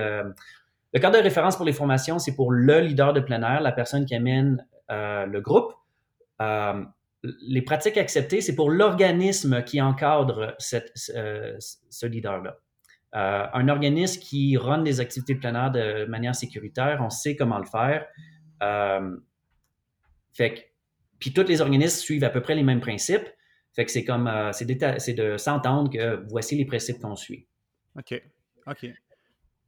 [0.94, 3.72] le cadre de référence pour les formations, c'est pour le leader de plein air, la
[3.72, 5.74] personne qui amène euh, le groupe.
[6.42, 6.84] Euh,
[7.24, 12.58] les pratiques acceptées, c'est pour l'organisme qui encadre euh, ce leader-là.
[13.14, 17.60] un organisme qui run des activités de plein air de manière sécuritaire, on sait comment
[17.60, 18.08] le faire.
[20.34, 20.60] Fait que,
[21.20, 23.28] puis tous les organismes suivent à peu près les mêmes principes.
[23.76, 27.48] Fait que c'est comme, c'est de s'entendre que voici les principes qu'on suit.
[27.98, 28.22] OK.
[28.66, 28.88] OK.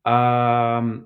[0.07, 0.99] Euh,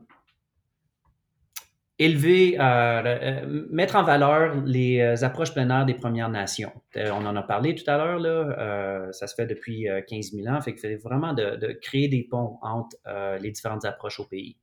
[1.97, 6.71] élever, euh, mettre en valeur les approches plein des Premières Nations.
[6.95, 10.59] on en a parlé tout à l'heure, ça se fait depuis 15 000 ans.
[10.61, 12.97] Fait que c'est vraiment de, créer des ponts entre
[13.41, 14.57] les différentes approches au pays.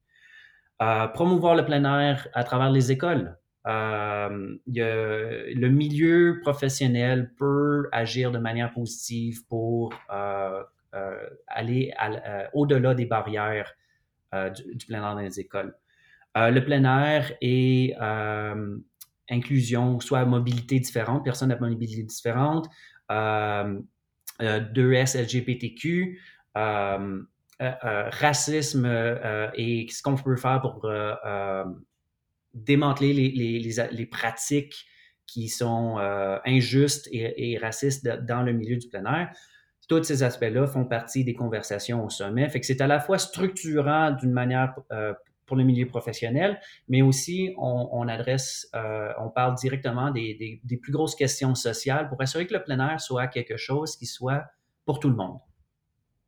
[1.15, 3.37] promouvoir le plein air à travers les écoles.
[3.67, 10.63] Euh, le milieu professionnel peut agir de manière positive pour euh,
[10.95, 11.93] euh, aller
[12.53, 13.73] au-delà des barrières
[14.33, 15.75] du, plein air dans les écoles.
[16.35, 17.95] le plein air et
[19.31, 22.69] inclusion, soit mobilité différente, personnes à mobilité différente,
[23.11, 26.21] 2S LGBTQ,
[27.61, 28.87] racisme
[29.55, 30.85] et ce qu'on peut faire pour
[32.55, 34.87] démanteler les, pratiques
[35.27, 39.33] qui sont euh, injustes et, racistes dans le milieu du plein air.
[39.93, 42.49] Tous ces aspects-là font partie des conversations au sommet.
[42.49, 45.13] Fait que c'est à la fois structurant d'une manière euh,
[45.45, 50.93] pour le milieu professionnel, mais aussi on, adresse, euh, on parle directement des, des, plus
[50.93, 54.45] grosses questions sociales pour assurer que le plein air soit quelque chose qui soit
[54.87, 55.41] pour tout le monde.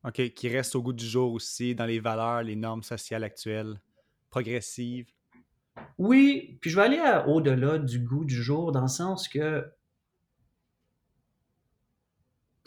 [0.07, 3.81] OK, qui reste au goût du jour aussi dans les valeurs, les normes sociales actuelles,
[4.29, 5.07] progressives.
[5.97, 9.65] Oui, puis je vais aller au-delà du goût du jour dans le sens que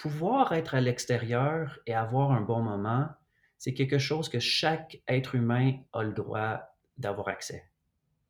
[0.08, 3.10] pouvoir être à l'extérieur et avoir un bon moment,
[3.58, 6.62] c'est quelque chose que chaque être humain a le droit
[6.98, 7.70] d'avoir accès.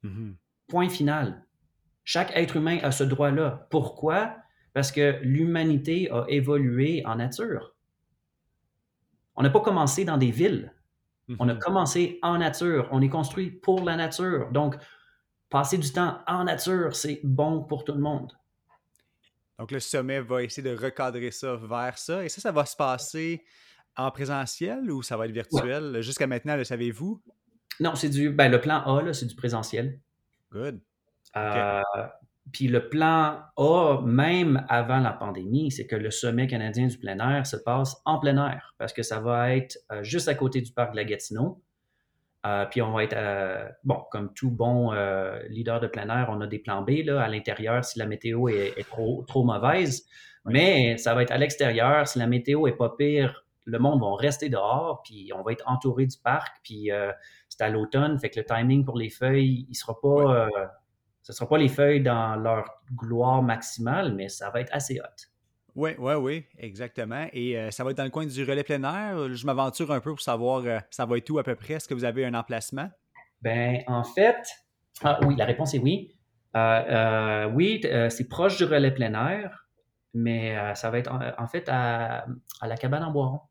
[0.04, 0.34] Mm-hmm.
[0.68, 1.46] Point final.
[2.04, 3.68] Chaque être humain a ce droit-là.
[3.70, 4.38] Pourquoi?
[4.74, 7.76] Parce que l'humanité a évolué en nature.
[9.36, 10.74] On n'a pas commencé dans des villes.
[11.38, 11.60] On a mhm.
[11.60, 14.50] commencé en nature, on est construit pour la nature.
[14.52, 14.78] Donc,
[15.50, 18.32] passer du temps en nature, c'est bon pour tout le monde.
[19.60, 22.24] Donc, le sommet va essayer de recadrer ça vers ça.
[22.24, 23.44] Et ça, ça va se passer
[23.96, 26.02] en présentiel ou ça va être virtuel?
[26.02, 27.22] Jusqu'à maintenant, le savez-vous?
[27.80, 28.30] Non, c'est du.
[28.30, 30.00] Ben, le plan A, c'est du présentiel.
[30.52, 30.80] Good.
[31.36, 31.82] Euh,
[32.52, 37.18] puis le plan A, même avant la pandémie, c'est que le sommet canadien du plein
[37.20, 40.62] air se passe en plein air parce que ça va être euh, juste à côté
[40.62, 41.62] du parc de la Gatineau.
[42.46, 44.92] Euh, puis on va être, euh, bon, comme tout bon
[45.50, 48.48] leader de plein air, on a des plans B là, à l'intérieur si la météo
[48.48, 50.08] est, trop, trop mauvaise.
[50.46, 52.08] Mais ça va être à l'extérieur.
[52.08, 55.68] Si la météo est pas pire, le monde va rester dehors, puis on va être
[55.68, 56.58] entouré du parc.
[56.64, 56.90] Puis
[57.50, 60.48] c'est à l'automne, fait que le timing pour les feuilles, il sera pas
[61.28, 62.64] ce ne sera pas les feuilles dans leur
[62.96, 65.28] gloire maximale, mais ça va être assez hot.
[65.78, 67.28] Oui, oui, oui, exactement.
[67.34, 69.32] Et euh, ça va être dans le coin du relais plein air.
[69.32, 71.76] Je m'aventure un peu pour savoir euh, ça va être où à peu près?
[71.76, 72.90] Est-ce que vous avez un emplacement?
[73.44, 74.38] Ben, en fait,
[75.04, 76.16] ah, oui, la réponse est oui.
[76.56, 79.68] Euh, oui, c'est proche du relais plein air,
[80.16, 82.26] mais ça va être en, fait à,
[82.64, 83.42] la cabane en Boiron.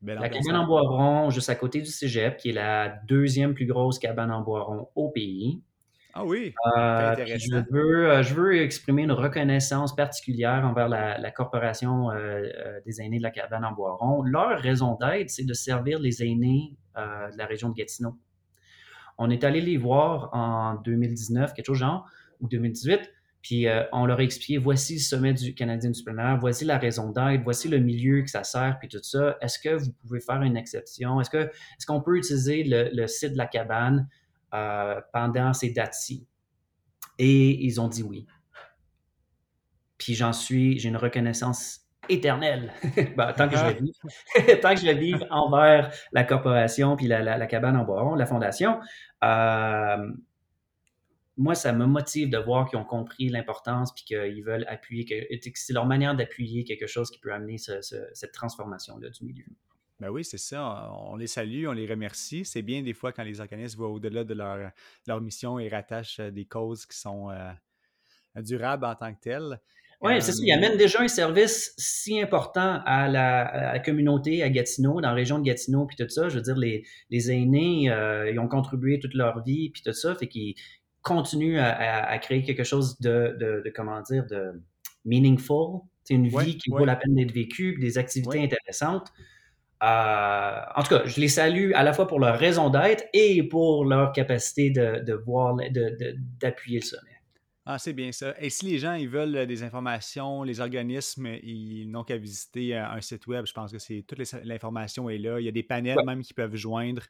[0.00, 3.98] la cabane en Boiron, juste à côté du cégep, qui est la deuxième plus grosse
[3.98, 5.60] cabane en Boiron au pays.
[6.18, 12.10] Ah oui, euh, je, veux, euh, je veux exprimer une reconnaissance particulière envers la, Corporation
[12.10, 14.22] euh, des aînés de la cabane en Boiron.
[14.22, 18.16] Leur raison d'être, c'est de servir les aînés de la région de Gatineau.
[19.18, 22.08] On est allé les voir en 2019, quelque chose genre,
[22.40, 23.12] ou 2018,
[23.42, 27.10] puis on leur a expliqué, voici le sommet du Canadien du plein voici la raison
[27.10, 29.36] d'être, voici le milieu que ça sert, puis tout ça.
[29.42, 31.20] Est-ce que vous pouvez faire une exception?
[31.20, 34.08] Est-ce qu'on est qu'on peut utiliser le, site de la cabane
[34.54, 36.26] euh, pendant ces dates-ci.
[37.18, 38.26] Et ils ont dit oui.
[39.98, 42.72] Puis j'en suis, j'ai une reconnaissance éternelle,
[43.16, 47.06] ben, tant que je le vive, tant que je le vive envers la corporation puis
[47.06, 48.78] la, cabane en bois la fondation.
[49.24, 50.12] Euh,
[51.36, 55.50] moi, ça me motive de voir qu'ils ont compris l'importance puis qu'ils veulent appuyer, que,
[55.54, 59.44] c'est leur manière d'appuyer quelque chose qui peut amener cette transformation-là du milieu.
[60.00, 60.90] Ben oui, c'est ça.
[61.08, 62.44] On les salue, on les remercie.
[62.44, 64.70] C'est bien des fois quand les organismes vont au-delà de leur,
[65.06, 67.50] leur, mission et rattachent euh, des causes qui sont euh,
[68.36, 69.60] durables en tant que telles.
[70.02, 70.42] Oui, c'est ça.
[70.42, 75.38] Ils amènent déjà un service si important à la, communauté à Gatineau, dans la région
[75.38, 76.28] de Gatineau, puis tout ça.
[76.28, 79.94] Je veux dire, les, les aînés, euh, ils ont contribué toute leur vie, puis tout
[79.94, 80.54] ça, fait qu'ils
[81.00, 84.60] continuent à, créer quelque chose de, de, comment dire, de
[85.04, 85.80] meaningful.
[86.04, 89.12] C'est une vie qui vaut la peine d'être vécue, des activités intéressantes.
[89.82, 93.42] Euh, en tout cas, je les salue à la fois pour leur raison d'être et
[93.42, 95.54] pour leur capacité de, voir,
[96.40, 97.10] d'appuyer le sommet.
[97.66, 98.34] Ah, c'est bien ça.
[98.38, 102.88] Et si les gens ils veulent des informations, les organismes, ils n'ont qu'à visiter euh,
[102.88, 103.44] un site web.
[103.44, 105.40] Je pense que c'est toute l'information est là.
[105.40, 107.02] Il y a des panels même qui peuvent joindre.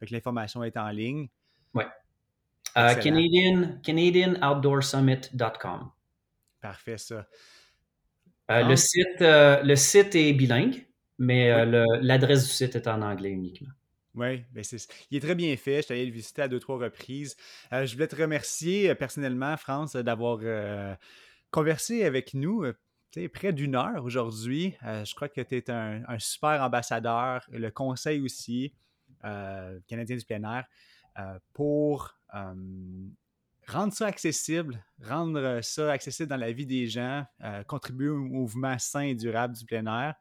[0.00, 1.26] Donc l'information est en ligne.
[1.74, 1.82] Oui.
[2.74, 5.90] Canadian, CanadianOutdoorSummit.com.
[6.60, 7.26] Parfait, ça.
[8.48, 10.85] le, site, le site est bilingue,
[11.18, 11.64] mais
[12.00, 13.72] l'adresse du site est en anglais uniquement.
[14.14, 14.64] Oui, ben
[15.10, 15.76] il est très bien fait.
[15.76, 17.36] Je suis allé le visiter à deux, trois reprises.
[17.70, 20.38] je voulais te remercier personnellement, France, d'avoir
[21.50, 22.64] conversé avec nous
[23.32, 24.74] près d'une heure aujourd'hui.
[24.82, 28.74] je crois que tu es un, super ambassadeur, le conseil aussi,
[29.22, 30.66] Canadien du plein air,
[31.52, 32.14] pour
[33.66, 37.24] rendre ça accessible, rendre ça accessible dans la vie des gens,
[37.66, 40.14] contribuer au mouvement sain et durable du plein air.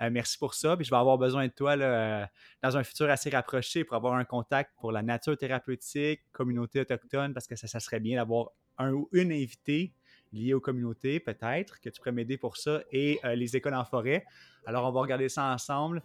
[0.00, 0.76] Euh, merci pour ça.
[0.76, 2.24] Puis je vais avoir besoin de toi euh,
[2.62, 7.32] dans un futur assez rapproché pour avoir un contact pour la nature thérapeutique, communauté autochtone,
[7.32, 9.92] parce que ça, serait bien d'avoir un ou une invitée
[10.32, 13.84] liée aux communautés, peut-être, que tu pourrais m'aider pour ça, et euh, les écoles en
[13.84, 14.24] forêt.
[14.66, 16.02] Alors, on va regarder ça ensemble.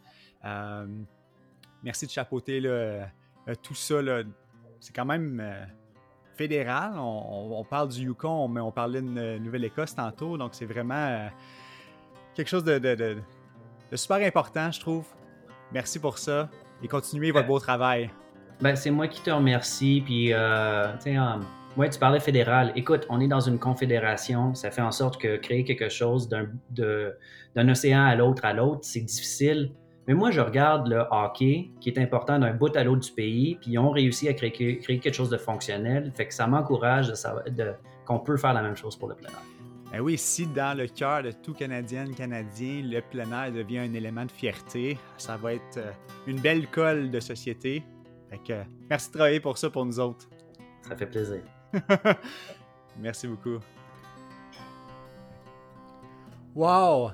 [1.82, 2.62] merci de chapeauter
[3.64, 4.02] tout ça.
[4.80, 5.68] C'est quand même
[6.36, 6.94] fédéral.
[6.98, 11.30] On, parle du Yukon, mais on parlait de Nouvelle-Écosse tantôt, donc c'est vraiment
[12.36, 13.18] quelque chose de,
[13.90, 15.06] c'est super important, je trouve.
[15.72, 16.50] Merci pour ça
[16.84, 18.10] et continuez votre beau travail.
[18.62, 20.02] Ben, c'est moi qui te remercie.
[20.06, 20.88] Puis, euh,
[21.78, 22.72] ouais, tu parlais fédéral.
[22.76, 24.54] Écoute, on est dans une confédération.
[24.54, 29.02] Ça fait en sorte que créer quelque chose d'un océan à l'autre à l'autre, c'est
[29.02, 29.72] difficile.
[30.08, 33.58] Mais moi, je regarde le hockey, qui est important d'un bout à l'autre du pays,
[33.62, 36.12] puis ils ont réussi à créer, créer, quelque chose de fonctionnel.
[36.16, 37.74] Fait que ça m'encourage de, de,
[38.06, 39.59] qu'on peut faire la même chose pour le plein air.
[39.92, 43.94] Ben oui, si dans le cœur de tout Canadien, Canadien, le plein air devient un
[43.94, 45.92] élément de fierté, ça va être euh,
[46.28, 47.84] une belle colle de société.
[48.30, 48.54] Fait que,
[48.88, 50.30] merci de travailler pour ça pour nous autres.
[50.84, 51.42] Ça fait plaisir.
[53.00, 53.58] merci beaucoup.
[56.54, 57.12] Wow!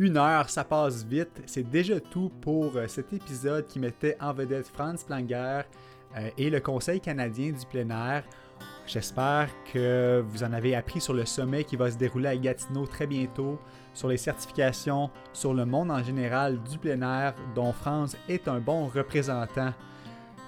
[0.00, 1.42] Une heure, ça passe vite.
[1.46, 5.62] C'est déjà tout pour euh, cet épisode qui mettait en vedette Franz Planger
[6.16, 8.24] euh, et le Conseil canadien du plein air.
[8.88, 12.86] J'espère que vous en avez appris sur le sommet qui va se dérouler à Gatineau
[12.86, 13.58] très bientôt,
[13.92, 18.60] sur les certifications, sur le monde en général du plein air dont France est un
[18.60, 19.74] bon représentant.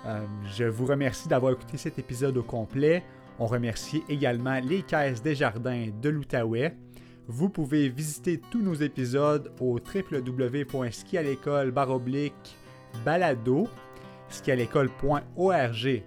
[0.06, 0.24] Euh,
[0.56, 3.04] je vous remercie d'avoir écouté cet épisode au complet.
[3.38, 6.74] On remercie également les caisses des jardins de l'Outaouais.
[7.28, 11.72] Vous pouvez visiter tous nos épisodes au www.skialécole
[13.04, 13.68] balado,
[14.30, 16.02] skialécole.org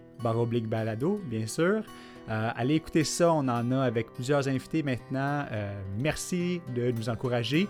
[0.67, 1.83] balado, bien sûr.
[2.29, 5.45] Euh, allez écouter ça, on en a avec plusieurs invités maintenant.
[5.51, 7.67] Euh, merci de nous encourager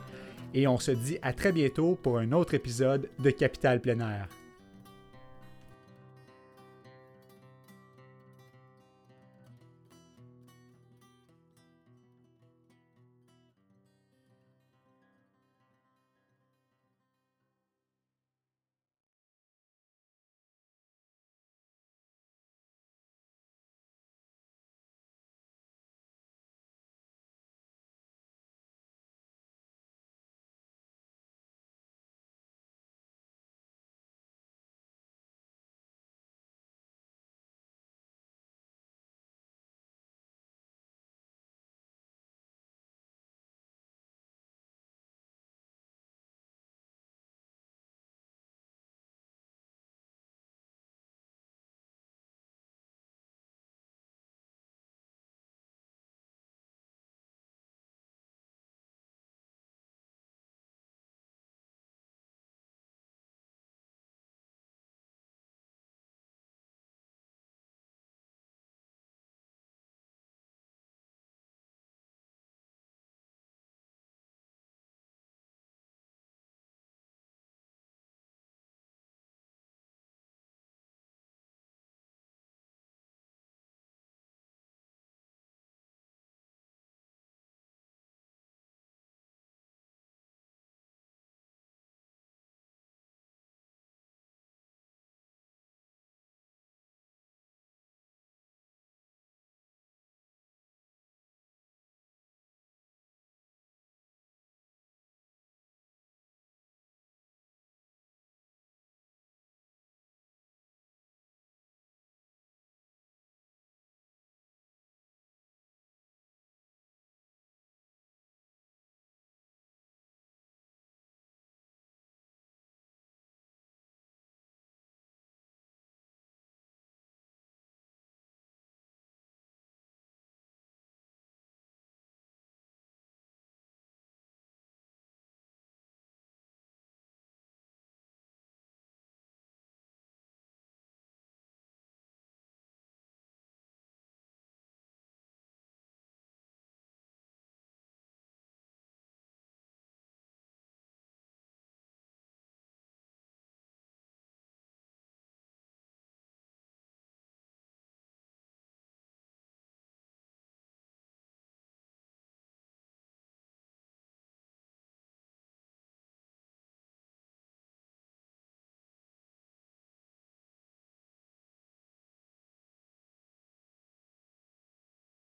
[0.54, 4.28] et on se dit à très bientôt pour un autre épisode de Capital Plein.